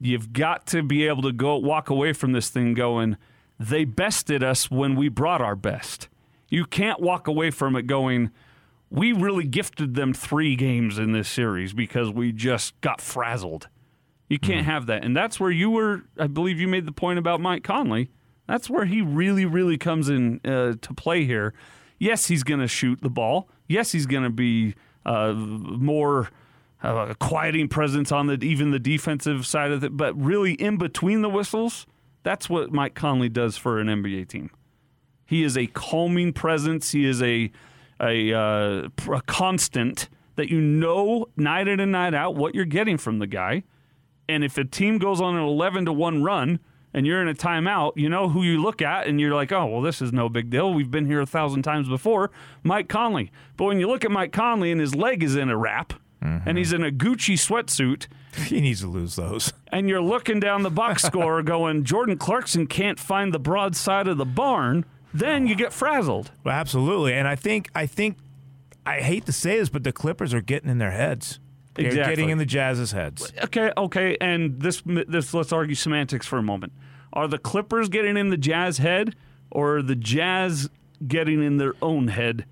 [0.00, 3.16] you've got to be able to go walk away from this thing going,
[3.60, 6.08] they bested us when we brought our best.
[6.48, 8.32] You can't walk away from it going,
[8.92, 13.68] we really gifted them three games in this series because we just got frazzled.
[14.28, 15.02] You can't have that.
[15.02, 18.10] And that's where you were, I believe you made the point about Mike Conley.
[18.46, 21.54] That's where he really, really comes in uh, to play here.
[21.98, 23.48] Yes, he's going to shoot the ball.
[23.66, 24.74] Yes, he's going to be
[25.06, 26.28] uh, more
[26.84, 29.96] uh, a quieting presence on the even the defensive side of it.
[29.96, 31.86] But really, in between the whistles,
[32.24, 34.50] that's what Mike Conley does for an NBA team.
[35.24, 36.90] He is a calming presence.
[36.90, 37.50] He is a
[38.02, 42.98] a, uh, a constant that you know night in and night out what you're getting
[42.98, 43.62] from the guy.
[44.28, 46.58] And if a team goes on an 11 to 1 run
[46.94, 49.66] and you're in a timeout, you know who you look at and you're like, oh,
[49.66, 50.72] well, this is no big deal.
[50.72, 52.30] We've been here a thousand times before.
[52.62, 53.30] Mike Conley.
[53.56, 56.56] But when you look at Mike Conley and his leg is in a wrap and
[56.56, 58.06] he's in a Gucci sweatsuit
[58.46, 59.52] He needs to lose those.
[59.72, 64.06] and you're looking down the box score going, Jordan Clarkson can't find the broad side
[64.06, 66.30] of the barn, then you get frazzled.
[66.44, 67.14] Well, absolutely.
[67.14, 68.16] And I think I think
[68.84, 71.38] I hate to say this, but the Clippers are getting in their heads.
[71.74, 72.12] They're Exactly.
[72.16, 73.32] getting in the Jazz's heads.
[73.44, 76.72] Okay, okay, and this this let's argue semantics for a moment.
[77.14, 79.14] Are the Clippers getting in the Jazz head,
[79.50, 80.68] or are the Jazz
[81.06, 82.44] getting in their own head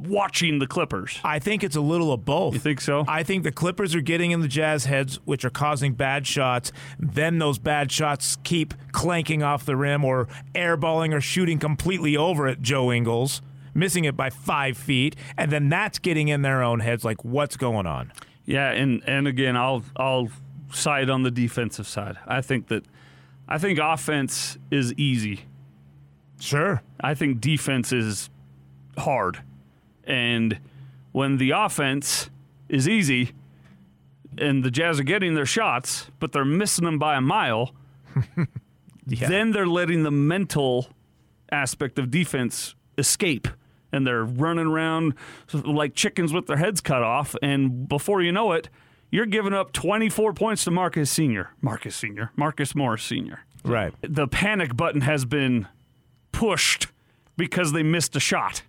[0.00, 1.20] watching the Clippers.
[1.22, 2.54] I think it's a little of both.
[2.54, 3.04] You think so?
[3.06, 6.72] I think the Clippers are getting in the Jazz heads, which are causing bad shots.
[6.98, 12.46] Then those bad shots keep clanking off the rim or airballing or shooting completely over
[12.46, 13.42] at Joe Ingles,
[13.74, 15.16] missing it by five feet.
[15.36, 18.12] And then that's getting in their own heads like, what's going on?
[18.44, 20.28] Yeah, and and again, I'll I'll
[20.72, 22.16] side on the defensive side.
[22.26, 22.84] I think that
[23.48, 25.42] I think offense is easy.
[26.40, 26.82] Sure.
[27.00, 28.30] I think defense is
[28.96, 29.42] hard.
[30.04, 30.58] And
[31.12, 32.30] when the offense
[32.68, 33.32] is easy
[34.38, 37.72] and the Jazz are getting their shots, but they're missing them by a mile,
[39.06, 39.28] Yeah.
[39.28, 40.88] then they're letting the mental
[41.50, 43.48] aspect of defense escape.
[43.92, 45.14] And they're running around
[45.52, 47.34] like chickens with their heads cut off.
[47.42, 48.68] And before you know it,
[49.10, 53.40] you're giving up 24 points to Marcus Sr., Marcus Sr., Marcus Morris Sr.
[53.64, 53.92] Right.
[54.02, 55.66] The panic button has been
[56.30, 56.86] pushed
[57.36, 58.62] because they missed a shot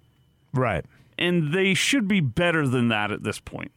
[0.53, 0.83] Right.
[1.21, 3.71] And they should be better than that at this point.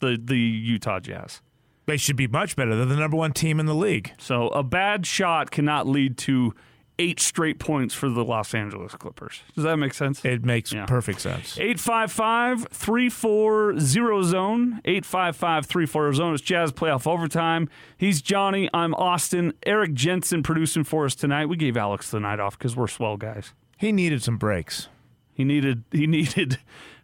[0.00, 1.40] The the Utah Jazz.
[1.86, 2.76] They should be much better.
[2.76, 4.12] They're the number one team in the league.
[4.18, 6.54] So a bad shot cannot lead to
[6.98, 9.40] eight straight points for the Los Angeles Clippers.
[9.54, 10.22] Does that make sense?
[10.24, 10.84] It makes Yeah.
[10.84, 11.58] perfect sense.
[11.58, 13.80] 855 340
[14.22, 14.80] zone.
[14.84, 16.34] 855 340 zone.
[16.34, 17.68] It's Jazz playoff overtime.
[17.96, 18.68] He's Jonni.
[18.74, 19.54] I'm Austin.
[19.64, 21.46] Eric Jensen producing for us tonight.
[21.46, 23.54] We gave Alex the night off because we're swell guys.
[23.78, 24.88] He needed some breaks.
[25.32, 25.84] He needed.
[25.92, 26.58] He needed.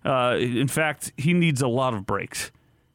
[0.05, 2.53] Uh, in fact, he needs a lot of breaks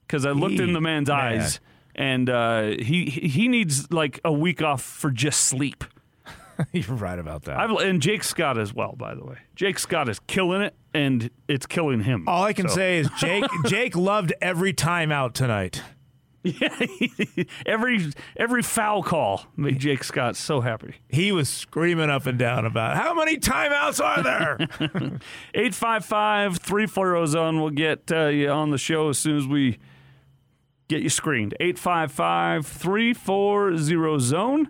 [0.08, 1.18] because I looked He- in the man's man.
[1.40, 1.60] eyes,
[1.96, 5.84] and uh, he he needs like a week off for just sleep.
[6.72, 7.58] You're right about that.
[7.60, 9.38] I've, and Jake Scott as well, by the way.
[9.56, 12.28] Jake Scott is killing it, and it's killing him.
[12.28, 15.82] All I can So- say is Jake Jake loved every timeout tonight.
[16.60, 16.76] Yeah,
[17.68, 20.96] every every foul call made Jake Scott so happy.
[21.08, 24.58] He was screaming up and down about how many timeouts are there?
[25.54, 27.62] 855 340 zone.
[27.62, 29.78] We'll get uh, you on the show as soon as we
[30.88, 31.54] get you screened.
[31.60, 34.70] 855 340 zone.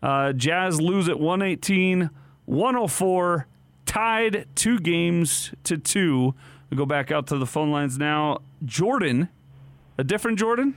[0.00, 2.10] Uh, Jazz lose at 118
[2.44, 3.46] 104,
[3.84, 6.34] tied two games to two.
[6.70, 8.38] We go back out to the phone lines now.
[8.64, 9.28] Jordan,
[9.98, 10.74] a different Jordan?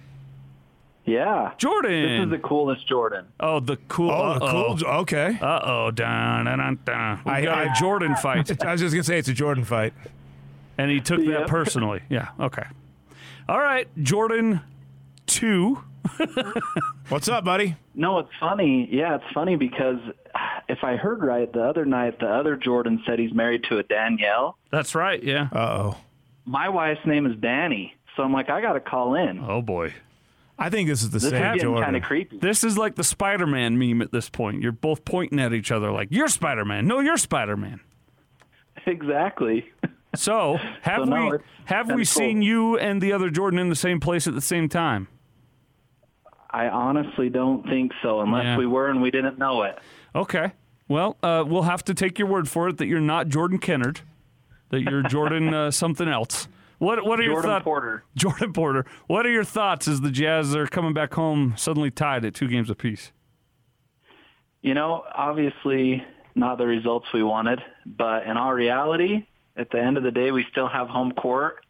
[1.06, 1.54] Yeah.
[1.58, 2.02] Jordan.
[2.04, 3.26] This is the coolest Jordan.
[3.40, 4.12] oh, the cool.
[4.12, 4.78] oh, the uh-oh.
[4.80, 4.88] cool.
[5.02, 5.38] Okay.
[5.42, 7.22] Uh oh, dun, dun, dun, dun.
[7.26, 9.64] we I- got a I- Jordan fight, I was just gonna say it's a Jordan
[9.64, 9.94] fight.
[10.78, 11.48] and he took that Yep.
[11.48, 12.02] personally.
[12.10, 12.64] Yeah, okay.
[13.50, 14.62] All right, Jordan
[15.26, 15.84] two.
[17.10, 17.76] What's up, buddy?
[17.96, 18.88] No, it's funny.
[18.92, 20.00] Yeah, it's funny because
[20.70, 23.84] if I heard right, the other night the other Jordan said he's married to a
[23.84, 24.58] Danielle.
[24.72, 25.22] That's right.
[25.22, 25.50] Yeah.
[25.52, 25.98] Uh oh.
[26.46, 29.44] My wife's name is Danny, so I'm like, I got to call in.
[29.48, 29.94] Oh boy,
[30.62, 31.84] I think this is the This is same getting Jordan.
[31.84, 32.38] kind of creepy.
[32.38, 34.62] this is like the Spider-Man meme at this point.
[34.62, 36.88] You're both pointing at each other like you're Spider-Man.
[36.88, 37.80] No, you're Spider-Man.
[38.88, 39.70] Exactly.
[40.16, 42.06] So have So, no, we have we cool.
[42.06, 45.08] seen you and the other Jordan in the same place at the same time?
[46.50, 48.58] I honestly don't think so, unless Yeah.
[48.58, 49.78] we were and we didn't know it.
[50.16, 50.52] Okay.
[50.88, 54.02] Well, uh, we'll have to take your word for it that you're not Jordan Kennard,
[54.70, 56.48] that you're Jordan uh, something else.
[56.82, 57.64] What What are your thoughts?
[57.64, 58.04] Porter.
[58.16, 58.88] Jordan Porter.
[59.06, 62.48] What are your thoughts as the Jazz are coming back home suddenly tied at two
[62.48, 63.12] games apiece?
[64.64, 69.98] You know, obviously not the results we wanted, but in all reality, at the end
[69.98, 71.64] of the day, we still have home court.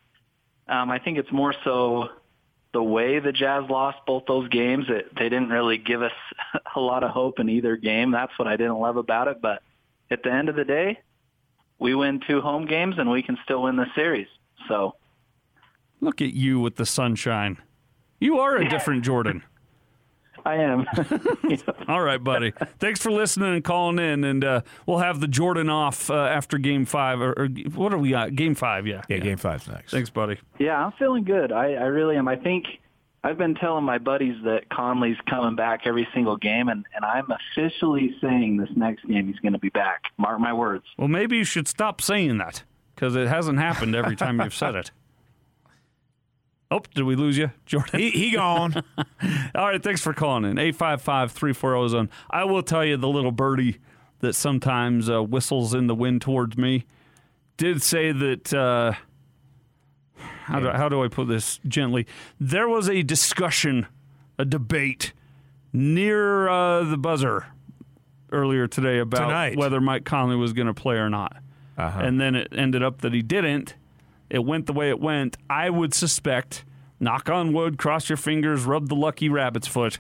[0.69, 2.07] Um, I think it's more so
[2.71, 4.85] the way the Jazz lost both those games.
[4.87, 6.13] It, they didn't really give us
[6.75, 8.11] a lot of hope in either game.
[8.11, 9.41] That's what I didn't love about it.
[9.41, 9.61] But
[10.09, 10.99] at the end of the day,
[11.79, 14.27] we win two home games and we can still win the series.
[14.69, 14.95] So
[16.01, 17.57] Look at you with the sunshine.
[18.19, 19.43] You are a different Jordan.
[20.45, 20.85] I am.
[21.87, 22.51] All right, buddy.
[22.79, 26.57] Thanks for listening and calling in, and uh, we'll have the Jordan off uh, after
[26.57, 28.35] Game Five, or, or what are we at?
[28.35, 29.01] Game Five, yeah.
[29.07, 29.91] Yeah, game five's next.
[29.91, 30.39] Thanks, buddy.
[30.59, 31.51] Yeah, I'm feeling good.
[31.51, 32.27] I, I really am.
[32.27, 32.65] I think
[33.23, 37.27] I've been telling my buddies that Conley's coming back every single game, and, and I'm
[37.31, 40.05] officially saying this next game he's going to be back.
[40.17, 40.85] Mark my words.
[40.97, 42.63] Well, maybe you should stop saying that
[42.95, 44.91] because it hasn't happened every time you've said it.
[46.71, 47.99] Oh, did we lose you, Jordan?
[47.99, 48.81] He, he gone.
[49.55, 50.57] All right, thanks for calling in.
[50.57, 52.09] 855 340 zone.
[52.29, 53.79] I will tell you the little birdie
[54.19, 56.85] that sometimes uh, whistles in the wind towards me
[57.57, 58.53] did say that.
[58.53, 58.93] Uh,
[60.45, 62.07] how, do, how do I put this gently?
[62.39, 63.87] There was a discussion,
[64.37, 65.13] a debate
[65.73, 67.47] near uh, the buzzer
[68.31, 69.57] earlier today about Tonight.
[69.57, 71.37] whether Mike Conley was going to play or not.
[71.77, 71.99] Uh-huh.
[71.99, 73.75] And then it ended up that he didn't.
[74.31, 75.35] It went the way it went.
[75.49, 76.63] I would suspect,
[77.01, 79.99] knock on wood, cross your fingers, rub the lucky rabbit's foot,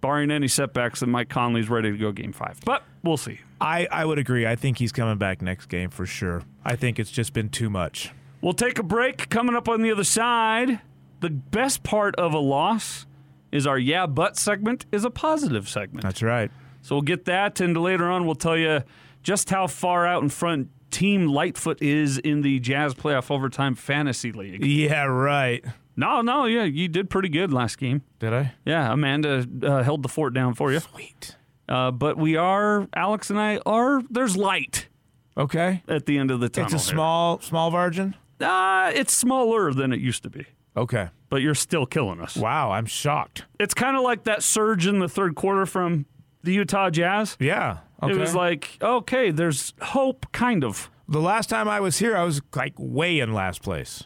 [0.00, 2.60] barring any setbacks, that Mike Conley's ready to go game five.
[2.64, 3.40] But we'll see.
[3.60, 4.46] I, I would agree.
[4.46, 6.44] I think he's coming back next game for sure.
[6.64, 8.12] I think it's just been too much.
[8.40, 9.28] We'll take a break.
[9.30, 10.80] Coming up on the other side,
[11.18, 13.06] the best part of a loss
[13.50, 16.04] is our yeah but segment is a positive segment.
[16.04, 16.52] That's right.
[16.82, 18.82] So we'll get that, and later on we'll tell you
[19.24, 24.30] just how far out in front Team Lightfoot is in the Jazz Playoff Overtime Fantasy
[24.30, 24.64] League.
[24.64, 25.64] Yeah, right.
[25.96, 28.02] No, no, yeah, you did pretty good last game.
[28.18, 28.54] Did I?
[28.64, 30.78] Yeah, Amanda uh, held the fort down for you.
[30.80, 31.36] Sweet.
[31.68, 34.88] Uh, but we are, Alex and I are, there's light
[35.36, 35.82] Okay.
[35.88, 36.66] at the end of the tunnel.
[36.66, 36.94] It's a here.
[36.94, 38.14] small small margin.
[38.40, 40.44] Uh, it's smaller than it used to be,
[40.76, 41.08] Okay.
[41.28, 42.36] but you're still killing us.
[42.36, 43.44] Wow, I'm shocked.
[43.60, 46.06] It's kind of like that surge in the third quarter from
[46.42, 47.36] the Utah Jazz.
[47.38, 47.78] Yeah.
[48.02, 48.12] Okay.
[48.12, 50.90] It was like, okay, there's hope, kind of.
[51.08, 54.04] the last time I was here, I was like way in last place.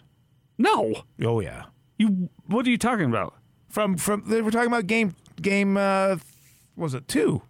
[0.59, 1.65] No, Oh yeah.
[1.99, 2.29] you.
[2.47, 3.35] What are you talking about?
[3.69, 6.17] From from they were talking about game game uh
[6.77, 7.43] was it two?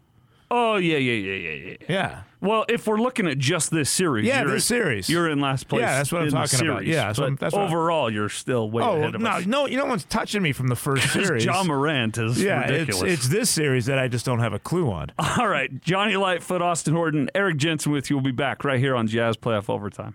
[0.51, 1.77] Oh yeah, yeah, yeah, yeah, yeah.
[1.89, 2.23] Yeah.
[2.41, 5.09] Well, if we're looking at just this series, Yeah, you're this in- series.
[5.09, 5.81] you're in last place.
[5.81, 6.87] Yeah, that's what I'm talking about.
[6.87, 9.47] Yeah, that's what- overall, you're still way Oh ahead of no, us.
[9.47, 11.45] no, no one's touching me from the first series.
[11.45, 14.91] Ja Morant is yeah, it's it's this series that I just don't have a clue
[14.91, 15.11] on.
[15.19, 18.17] All right, Jonni Lightfoot, Austin Horton, Eric Jensen with you.
[18.17, 20.15] We'll be back right here on Jazz Playoff Overtime.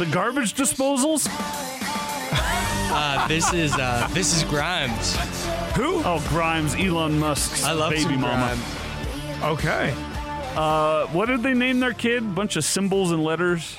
[0.00, 1.28] The garbage disposals?
[2.90, 5.14] Uh, this is uh, this is Grimes.
[5.76, 6.02] Who?
[6.02, 8.56] Oh, Grimes, Elon Musk's I love baby some mama.
[8.56, 9.58] Grimes.
[9.58, 9.94] Okay.
[10.56, 12.34] Uh, what did they name their kid?
[12.34, 13.76] Bunch of symbols and letters.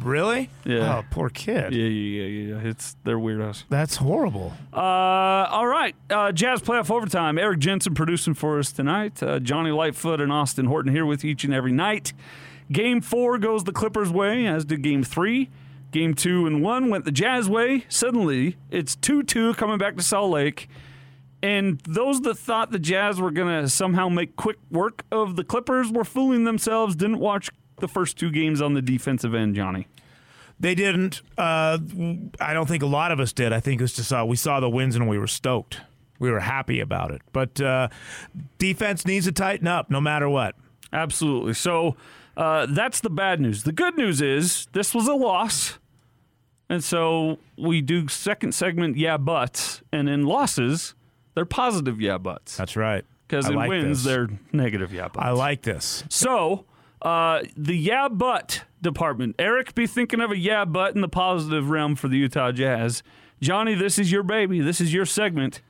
[0.00, 0.48] Really?
[0.64, 0.98] Yeah.
[0.98, 1.72] Oh, poor kid.
[1.74, 2.68] Yeah, yeah, yeah, yeah.
[2.68, 3.64] It's they're weirdos.
[3.68, 4.52] That's horrible.
[4.72, 5.96] Uh, all right.
[6.08, 7.36] Uh, Jazz playoff overtime.
[7.36, 9.20] Eric Jensen producing for us tonight.
[9.20, 12.12] Uh, Jonni Lightfoot and Austin Horton here with you each and every night.
[12.70, 15.50] Game four goes the Clippers' way, as did game three.
[15.90, 17.86] Game two and one went the Jazz way.
[17.88, 20.68] Suddenly, it's 2 2 coming back to Salt Lake.
[21.42, 25.44] And those that thought the Jazz were going to somehow make quick work of the
[25.44, 27.48] Clippers were fooling themselves, didn't watch
[27.78, 29.86] the first two games on the defensive end, Jonni.
[30.60, 31.22] They didn't.
[31.38, 31.78] Uh,
[32.40, 33.52] I don't think a lot of us did.
[33.52, 35.80] I think it was just uh, we saw the wins and we were stoked.
[36.18, 37.22] We were happy about it.
[37.32, 37.88] But uh,
[38.58, 40.56] defense needs to tighten up no matter what.
[40.92, 41.54] Absolutely.
[41.54, 41.96] So
[42.38, 43.64] uh, that's the bad news.
[43.64, 45.78] The good news is this was a loss.
[46.70, 49.82] And so we do second segment, yeah, buts.
[49.92, 50.94] And in losses,
[51.34, 52.56] they're positive, yeah, buts.
[52.56, 53.04] That's right.
[53.26, 54.12] Because in like wins, this.
[54.12, 55.18] they're negative, yeah, buts.
[55.26, 56.04] I like this.
[56.08, 56.64] So,
[57.02, 59.34] uh, the yeah, but department.
[59.38, 63.02] Eric, be thinking of a yeah, but in the positive realm for the Utah Jazz.
[63.42, 64.60] Jonni, this is your baby.
[64.60, 65.60] This is your segment.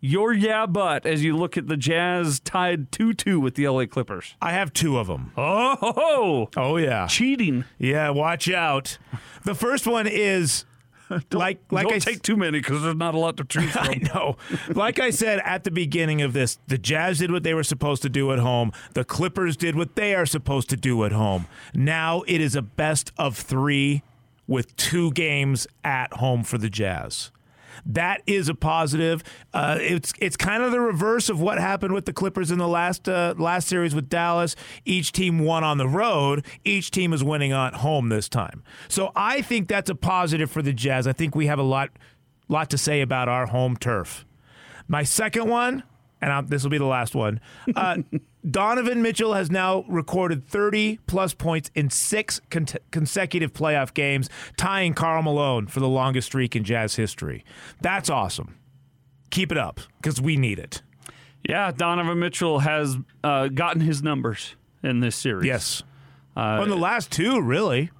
[0.00, 3.86] Your yeah, but as you look at the Jazz tied 2 2 with the LA
[3.86, 4.34] Clippers.
[4.42, 5.32] I have two of them.
[5.36, 6.50] Oh, ho, ho.
[6.56, 7.06] Oh yeah.
[7.06, 7.64] cheating.
[7.78, 8.98] Yeah, watch out.
[9.44, 10.64] The first one is
[11.32, 13.70] like like Don't I take s- too many because there's not a lot to choose
[13.72, 13.86] from.
[13.88, 14.36] I know.
[14.68, 18.02] Like I said at the beginning of this, the Jazz did what they were supposed
[18.02, 18.72] to do at home.
[18.94, 21.46] The Clippers did what they are supposed to do at home.
[21.74, 24.02] Now it is a best of three
[24.46, 27.30] with two games at home for the Jazz.
[27.86, 29.22] That is a positive.
[29.54, 32.66] Uh, it's it's kind of the reverse of what happened with the Clippers in the
[32.66, 34.56] last uh, last series with Dallas.
[34.84, 36.44] Each team won on the road.
[36.64, 38.64] Each team is winning at home this time.
[38.88, 41.06] So I think that's a positive for the Jazz.
[41.06, 41.90] I think we have a lot
[42.48, 44.24] lot to say about our home turf.
[44.88, 45.82] My second one,
[46.20, 47.40] and i this will be the last one.
[47.74, 47.98] Uh,
[48.50, 54.94] Donovan Mitchell has now recorded 30 plus points in six con- consecutive playoff games, tying
[54.94, 57.44] Karl Malone for the longest streak in Jazz history.
[57.80, 58.56] That's awesome.
[59.30, 60.82] Keep it up because we need it.
[61.48, 65.46] Yeah, Donovan Mitchell has uh, gotten his numbers in this series.
[65.46, 65.82] Yes.
[66.36, 67.90] On the last two, really.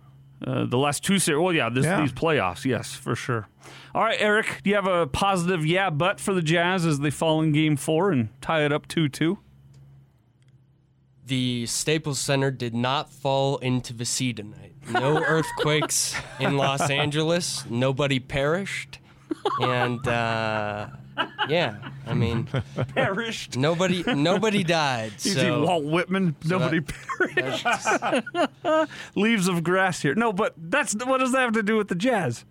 [0.44, 1.42] Uh, the last two series.
[1.42, 2.00] Well, yeah, this, Yeah.
[2.00, 2.64] these playoffs.
[2.64, 3.48] Yes, for sure.
[3.94, 7.10] All right, Eric, do you have a positive yeah, but for the Jazz as they
[7.10, 9.38] fall in game four and tie it up 2 2?
[11.26, 14.74] The Staples Center did not fall into the sea tonight.
[14.90, 17.64] No earthquakes in Los Angeles.
[17.68, 19.00] Nobody perished,
[19.60, 20.86] and uh,
[21.48, 22.48] yeah, I mean,
[22.94, 23.56] Perished.
[23.56, 25.12] nobody nobody died.
[25.18, 26.36] Easy, So Walt Whitman.
[26.44, 26.80] Nobody
[27.18, 27.66] perished.
[29.14, 30.14] Leaves of grass here.
[30.14, 32.44] No, but that's what does that have to do with the Jazz?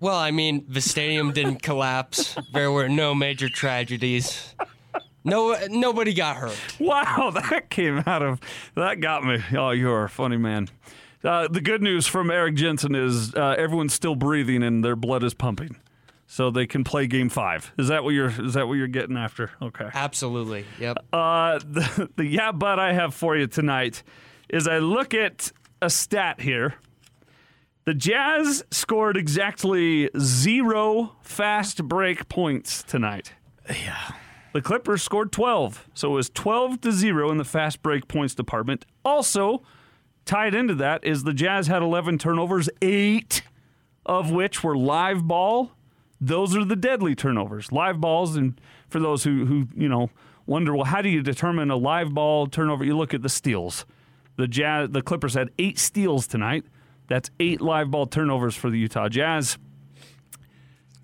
[0.00, 2.36] Well, I mean, the stadium didn't collapse.
[2.52, 4.54] There were no major tragedies.
[5.24, 6.58] No, nobody got hurt.
[6.80, 8.40] Wow, that came out of
[8.74, 9.38] that got me.
[9.56, 10.68] Oh, you're a funny man.
[11.22, 15.22] Uh, the good news from Eric Jensen is uh, everyone's still breathing and their blood
[15.22, 15.76] is pumping.
[16.32, 17.74] So they can play Game Five.
[17.76, 18.32] Is that what you're?
[18.40, 19.50] Is that what you're getting after?
[19.60, 19.90] Okay.
[19.92, 20.64] Absolutely.
[20.80, 20.96] Yep.
[21.12, 24.02] Uh, the, the yeah, but I have for you tonight
[24.48, 25.52] is I look at
[25.82, 26.76] a stat here.
[27.84, 33.34] The Jazz scored exactly zero fast break points tonight.
[33.68, 34.12] Yeah.
[34.54, 38.34] The Clippers scored 12, so it was 12 to 0 in the fast break points
[38.34, 38.86] department.
[39.04, 39.62] Also,
[40.24, 43.42] tied into that is the Jazz had 11 turnovers, 8
[44.06, 45.72] of which were live ball.
[46.24, 47.72] Those are the deadly turnovers.
[47.72, 48.58] Live balls and
[48.88, 50.08] for those who who, you know,
[50.46, 52.84] wonder, well, how do you determine a live ball turnover?
[52.84, 53.84] You look at the steals.
[54.36, 56.64] The Jazz the Clippers had 8 steals tonight.
[57.08, 59.58] That's 8 live ball turnovers for the Utah Jazz.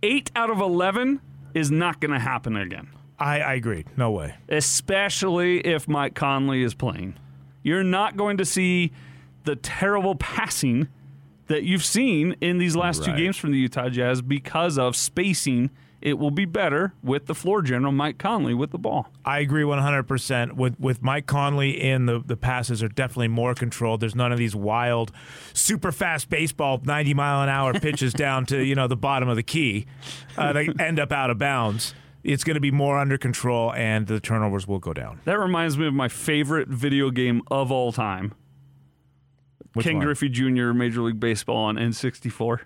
[0.04, 1.20] 8 out of 11
[1.52, 2.88] is not going to happen again
[3.18, 3.84] I, I agree.
[3.96, 4.36] No way.
[4.48, 7.16] especially if Mike Conley is playing.
[7.64, 8.92] You're not going to see
[9.42, 10.86] the terrible passing
[11.48, 15.70] that you've seen in these last two games from the Utah Jazz because of spacing.
[16.00, 19.08] It will be better with the floor general Mike Conley with the ball.
[19.24, 20.52] I agree 100%.
[20.52, 24.00] With with Mike Conley in, the, the passes are definitely more controlled.
[24.00, 25.10] There's none of these wild,
[25.54, 29.34] super fast baseball, 90 mile an hour pitches down to you know the bottom of
[29.34, 29.86] the key
[30.36, 31.94] uh, that end up out of bounds.
[32.22, 35.20] It's going to be more under control, and the turnovers will go down.
[35.24, 38.34] That reminds me of my favorite video game of all time
[39.78, 40.04] Which Ken one?
[40.04, 42.60] Griffey Jr., Major League Baseball on N64.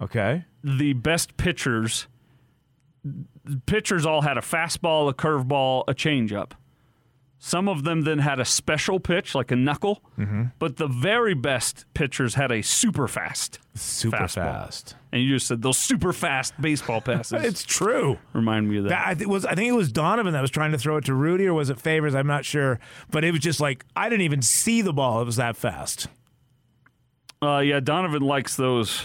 [0.00, 0.44] Okay.
[0.64, 2.06] the best pitchers
[3.66, 6.52] pitchers all had a fastball, a curveball, a changeup.
[7.38, 10.44] Some of them then had a special pitch like a knuckle, Mm-hmm.
[10.60, 13.58] but the very best pitchers had a super fast.
[13.74, 14.34] Super Fastball.
[14.34, 14.94] fast.
[15.12, 18.18] And you just said those super fast baseball passes It's true.
[18.32, 18.88] remind me of that.
[18.90, 21.04] That, I, th- was, I think it was Donovan that was trying to throw it
[21.04, 22.14] to Rudy, or was it Favors?
[22.14, 22.80] I'm not sure.
[23.10, 25.20] But it was just like, I didn't even see the ball.
[25.20, 26.08] It was that fast.
[27.42, 29.02] Uh, yeah, Donovan likes those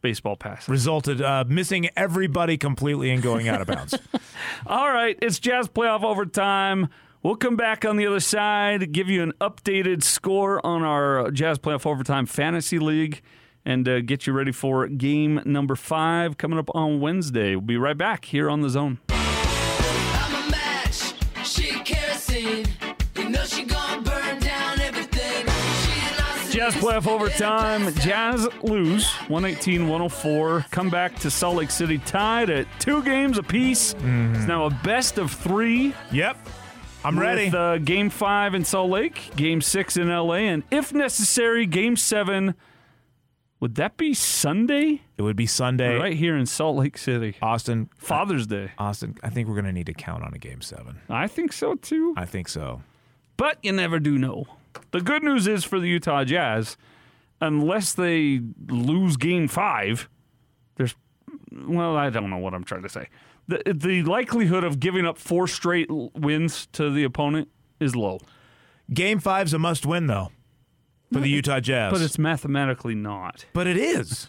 [0.00, 0.68] baseball passes.
[0.68, 3.94] Resulted uh, missing everybody completely and going out of bounds.
[4.66, 6.88] All right, it's Jazz playoff overtime.
[7.22, 11.58] We'll come back on the other side, give you an updated score on our Jazz
[11.58, 13.22] playoff overtime fantasy league,
[13.64, 17.54] and uh, get you ready for game number five coming up on Wednesday.
[17.56, 18.98] We'll be right back here on the zone.
[19.08, 21.14] I'm a match.
[21.44, 22.66] She kerosene.
[23.16, 25.46] You know she gonna burn down everything.
[26.50, 27.92] She Jazz playoff overtime.
[27.96, 30.66] Jazz lose 118 104.
[30.70, 33.94] Come back to Salt Lake City tied at two games apiece.
[33.94, 35.94] It's now a best of three.
[36.12, 36.36] yep.
[37.06, 37.46] I'm ready.
[37.46, 41.96] With, uh, game five in Salt Lake, game six in LA, and if necessary, game
[41.96, 42.54] seven.
[43.64, 45.00] Would that be Sunday?
[45.16, 45.96] it would be Sunday.
[45.96, 47.34] Right here in Salt Lake City.
[47.40, 47.88] Austin.
[47.96, 48.72] Father's Day.
[48.76, 51.00] Austin, I think we're going to need to count on a game seven.
[51.08, 52.12] I think so too.
[52.14, 52.82] I think so.
[53.38, 54.44] But you never do know.
[54.90, 56.76] The good news is for the Utah Jazz,
[57.40, 60.10] unless they lose game five,
[60.76, 60.94] there's,
[61.50, 63.08] well, I don't know what I'm trying to say.
[63.48, 67.48] The, the likelihood of giving up four straight wins to the opponent
[67.80, 68.20] is low.
[68.92, 70.32] Game five's a must win, though,
[71.14, 71.92] for the Utah Jazz.
[71.92, 73.46] But it's mathematically not.
[73.52, 74.26] But it is.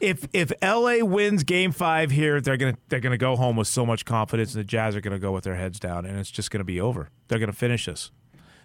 [0.00, 3.86] if if LA wins game five here, they're gonna they're gonna go home with so
[3.86, 6.50] much confidence, and the Jazz are gonna go with their heads down, and it's just
[6.50, 7.10] gonna be over.
[7.28, 8.10] They're gonna finish this.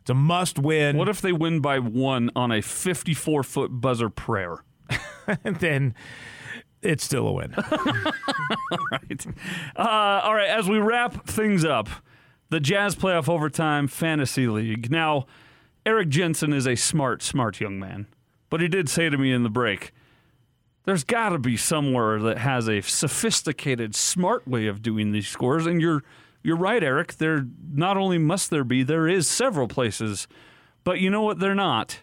[0.02, 0.98] It's a must win.
[0.98, 4.64] What if they win by one on a 54 foot buzzer prayer?
[5.44, 5.94] and then
[6.82, 7.54] it's still a win.
[8.92, 9.26] right.
[9.76, 10.50] Uh, all right.
[10.50, 11.88] As we wrap things up,
[12.50, 14.90] the Jazz Playoff Overtime Fantasy League.
[14.92, 15.28] Now,
[15.86, 18.08] Eric Jensen is a smart, smart young man,
[18.50, 19.92] but he did say to me in the break,
[20.86, 25.66] "There's got to be somewhere that has a sophisticated, smart way of doing these scores."
[25.66, 26.04] And you're
[26.44, 27.18] you're right, Eric.
[27.18, 30.28] There not only must there be, there is several places,
[30.84, 31.40] but you know what?
[31.40, 32.00] They're not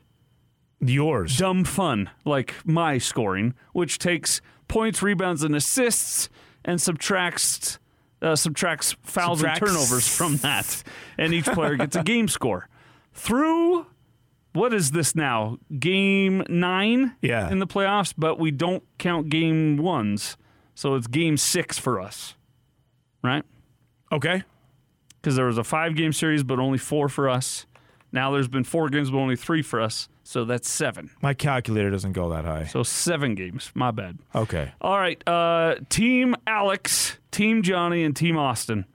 [0.80, 1.36] Yours.
[1.36, 6.28] dumb fun like my scoring, which takes points, rebounds, and assists
[6.64, 7.78] and subtracts
[8.22, 9.60] uh, subtracts fouls Subtracts.
[9.60, 10.82] and turnovers from that,
[11.16, 12.68] and each player gets a game score.
[13.18, 13.86] Through
[14.52, 15.58] what is this now?
[15.78, 17.50] Game nine Yeah.
[17.50, 20.36] in the playoffs, but we don't count game ones,
[20.74, 22.34] so it's game six for us,
[23.22, 23.44] right?
[24.10, 24.42] Okay.
[25.20, 27.66] Because there was a five game series, but only four for us.
[28.10, 31.10] Now there's been four games, but only three for us, so that's seven.
[31.20, 32.64] My calculator doesn't go that high.
[32.64, 33.70] So seven games.
[33.74, 34.18] My bad.
[34.34, 34.72] Okay.
[34.80, 35.22] All right.
[35.28, 38.86] Uh, team Alex, Team Jonni, and Team Austin.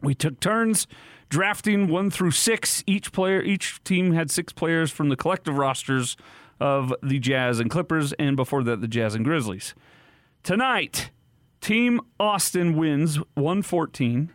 [0.00, 0.86] We took turns
[1.28, 2.82] drafting one through six.
[2.86, 6.16] Each player, each team had six players from the collective rosters
[6.60, 9.74] of the Jazz and Clippers, and before that, the Jazz and Grizzlies.
[10.42, 11.10] Tonight,
[11.60, 14.32] Team Austin wins 114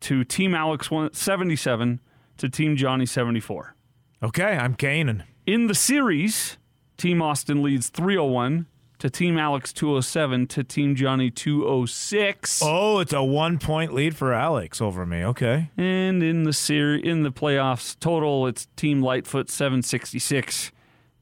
[0.00, 2.00] to Team Alex 177
[2.38, 3.74] to Team Jonni 74.
[4.22, 4.56] Okay.
[4.56, 5.22] I'm gaining.
[5.46, 6.56] In the series,
[6.96, 8.66] Team Austin leads 301
[8.98, 12.60] to Team Alex 207 to Team Jonni 206.
[12.62, 15.24] Oh, it's a one point lead for Alex over me.
[15.24, 15.70] Okay.
[15.76, 20.72] And in the series, in the playoffs total, it's Team Lightfoot 766,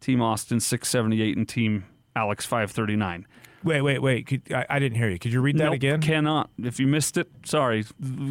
[0.01, 3.27] Team Austin 678, and Team Alex 539.
[3.65, 4.27] Wait, wait, wait.
[4.27, 5.19] Could, I, I didn't hear you.
[5.19, 6.01] Could you read that Nope, again?
[6.01, 6.51] Cannot.
[6.59, 7.85] If you missed it, sorry.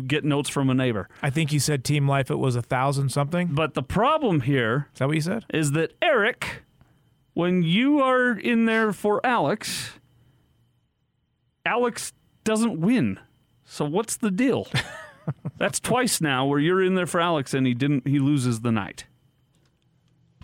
[0.05, 1.07] Get notes from a neighbor.
[1.21, 3.47] I think you said Team Life it was a thousand something.
[3.51, 5.45] But the problem here that what you said?
[5.53, 6.63] is that Eric,
[7.41, 9.93] when you are in there for Alex,
[11.65, 12.13] Alex
[12.43, 13.19] doesn't win.
[13.65, 14.67] So what's the deal?
[15.57, 18.07] That's twice now where you're in there for Alex and he didn't.
[18.07, 19.05] He loses the night.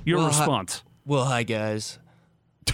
[0.05, 0.83] Your Well, hi- response?
[1.05, 1.99] Well, hi guys.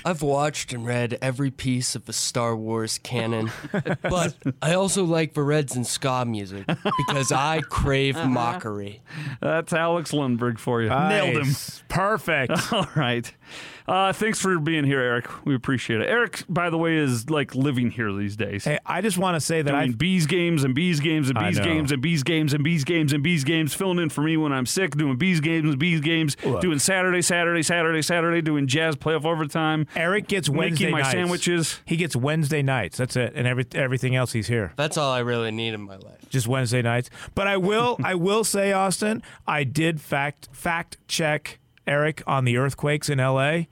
[0.06, 3.52] I've watched and read every piece of the Star Wars canon,
[4.02, 6.66] but I also like Veredes and ska music
[6.98, 8.28] because I crave uh-huh.
[8.28, 9.02] mockery.
[9.42, 10.90] That's Alex Lundberg for you.
[10.90, 11.56] Nailed him.
[11.88, 12.52] Perfect.
[12.74, 13.34] All right.
[13.88, 15.46] Uh, thanks for being here, Eric.
[15.46, 16.08] We appreciate it.
[16.08, 18.64] Eric, by the way, is like living here these days.
[18.64, 21.38] hey, I just want to say that I doing bees games and bees games and
[21.38, 24.38] bees games and bees games and bees games and bees games, filling in for me
[24.38, 26.62] when I'm sick, doing bees games and bees games, Look.
[26.62, 29.88] doing Saturday, Saturday, Saturday, Saturday, doing jazz playoff overtime.
[29.96, 31.12] Eric gets Wednesday making my nights.
[31.12, 31.80] sandwiches.
[31.86, 32.98] He gets Wednesday nights.
[32.98, 34.72] That's it, and every everything else he's here.
[34.78, 36.30] That's all I really need in my life.
[36.30, 37.10] Just Wednesday nights.
[37.36, 42.58] But I will I will say, Austin, I did fact fact check Eric on the
[42.58, 43.68] earthquakes in L.A.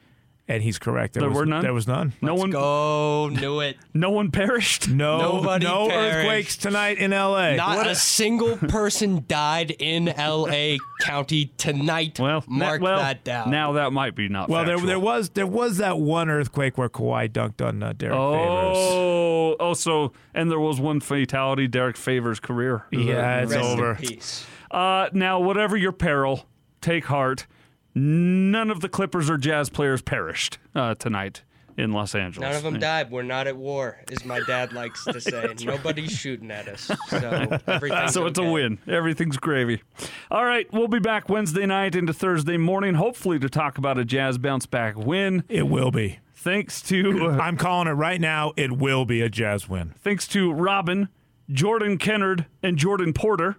[0.47, 1.13] and he's correct.
[1.13, 1.61] There was, were none?
[1.61, 2.13] There was none.
[2.21, 3.77] No one, Go, knew it.
[3.93, 4.89] no one perished.
[4.89, 6.17] No, Nobody no perished.
[6.17, 7.55] earthquakes tonight in L.A.
[7.55, 10.77] Not a single person died in L.A.
[11.01, 12.19] County tonight.
[12.19, 13.49] Well, mark well, that down.
[13.49, 14.49] Now that might be not.
[14.49, 14.87] well, there factual.
[14.87, 18.77] there was there was that one earthquake where Kawhi dunked on uh, Derrick Favors.
[18.77, 22.85] Oh, oh, so and there was one fatality, Derrick Favors' career.
[22.91, 23.95] Yeah, it's Rest in over.
[23.95, 24.45] peace.
[24.69, 26.45] Uh, now, whatever your peril,
[26.81, 27.47] take heart.
[27.93, 31.43] None of the Clippers or Jazz players perished uh, tonight
[31.77, 32.47] in Los Angeles.
[32.47, 33.11] None of them died.
[33.11, 35.53] We're not at war, as my dad likes to say.
[35.63, 36.89] Nobody's shooting at us.
[37.09, 37.59] So
[38.07, 38.79] So it's a win.
[38.87, 39.81] Everything's gravy.
[40.29, 44.05] All right, we'll be back Wednesday night into Thursday morning, hopefully to talk about a
[44.05, 45.43] Jazz bounce back win.
[45.49, 46.19] It will be.
[46.35, 48.53] Thanks to uh, I'm calling it right now.
[48.57, 49.93] It will be a Jazz win.
[49.99, 51.09] thanks to Robin,
[51.51, 53.57] Jordan Kennard, and Jordan Porter.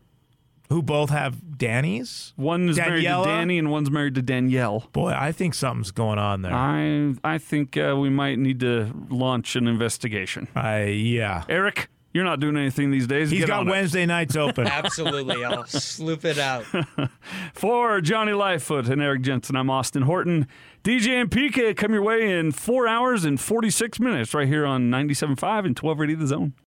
[0.73, 2.33] Who both have Danny's?
[2.37, 3.25] One is married to Daniela?
[3.25, 4.89] Danny, and one's married to Danielle.
[4.93, 6.53] Boy, I think something's going on there.
[6.55, 10.49] I I think uh, we might need to launch an investigation.
[10.55, 11.45] I yeah.
[11.49, 13.31] Eric, you're not doing anything these days.
[13.31, 13.71] He's Get got on it.
[13.71, 14.67] Wednesday nights open.
[14.71, 15.45] Absolutely.
[15.45, 16.65] I'll sloop it out.
[17.55, 20.47] For Jonni Lightfoot and Eric Jensen, I'm Austin Horton.
[20.85, 24.91] DJ and PK come your way in four hours and 46 minutes right here on
[24.91, 25.31] 97.5
[25.65, 26.55] and 1280 The Zone.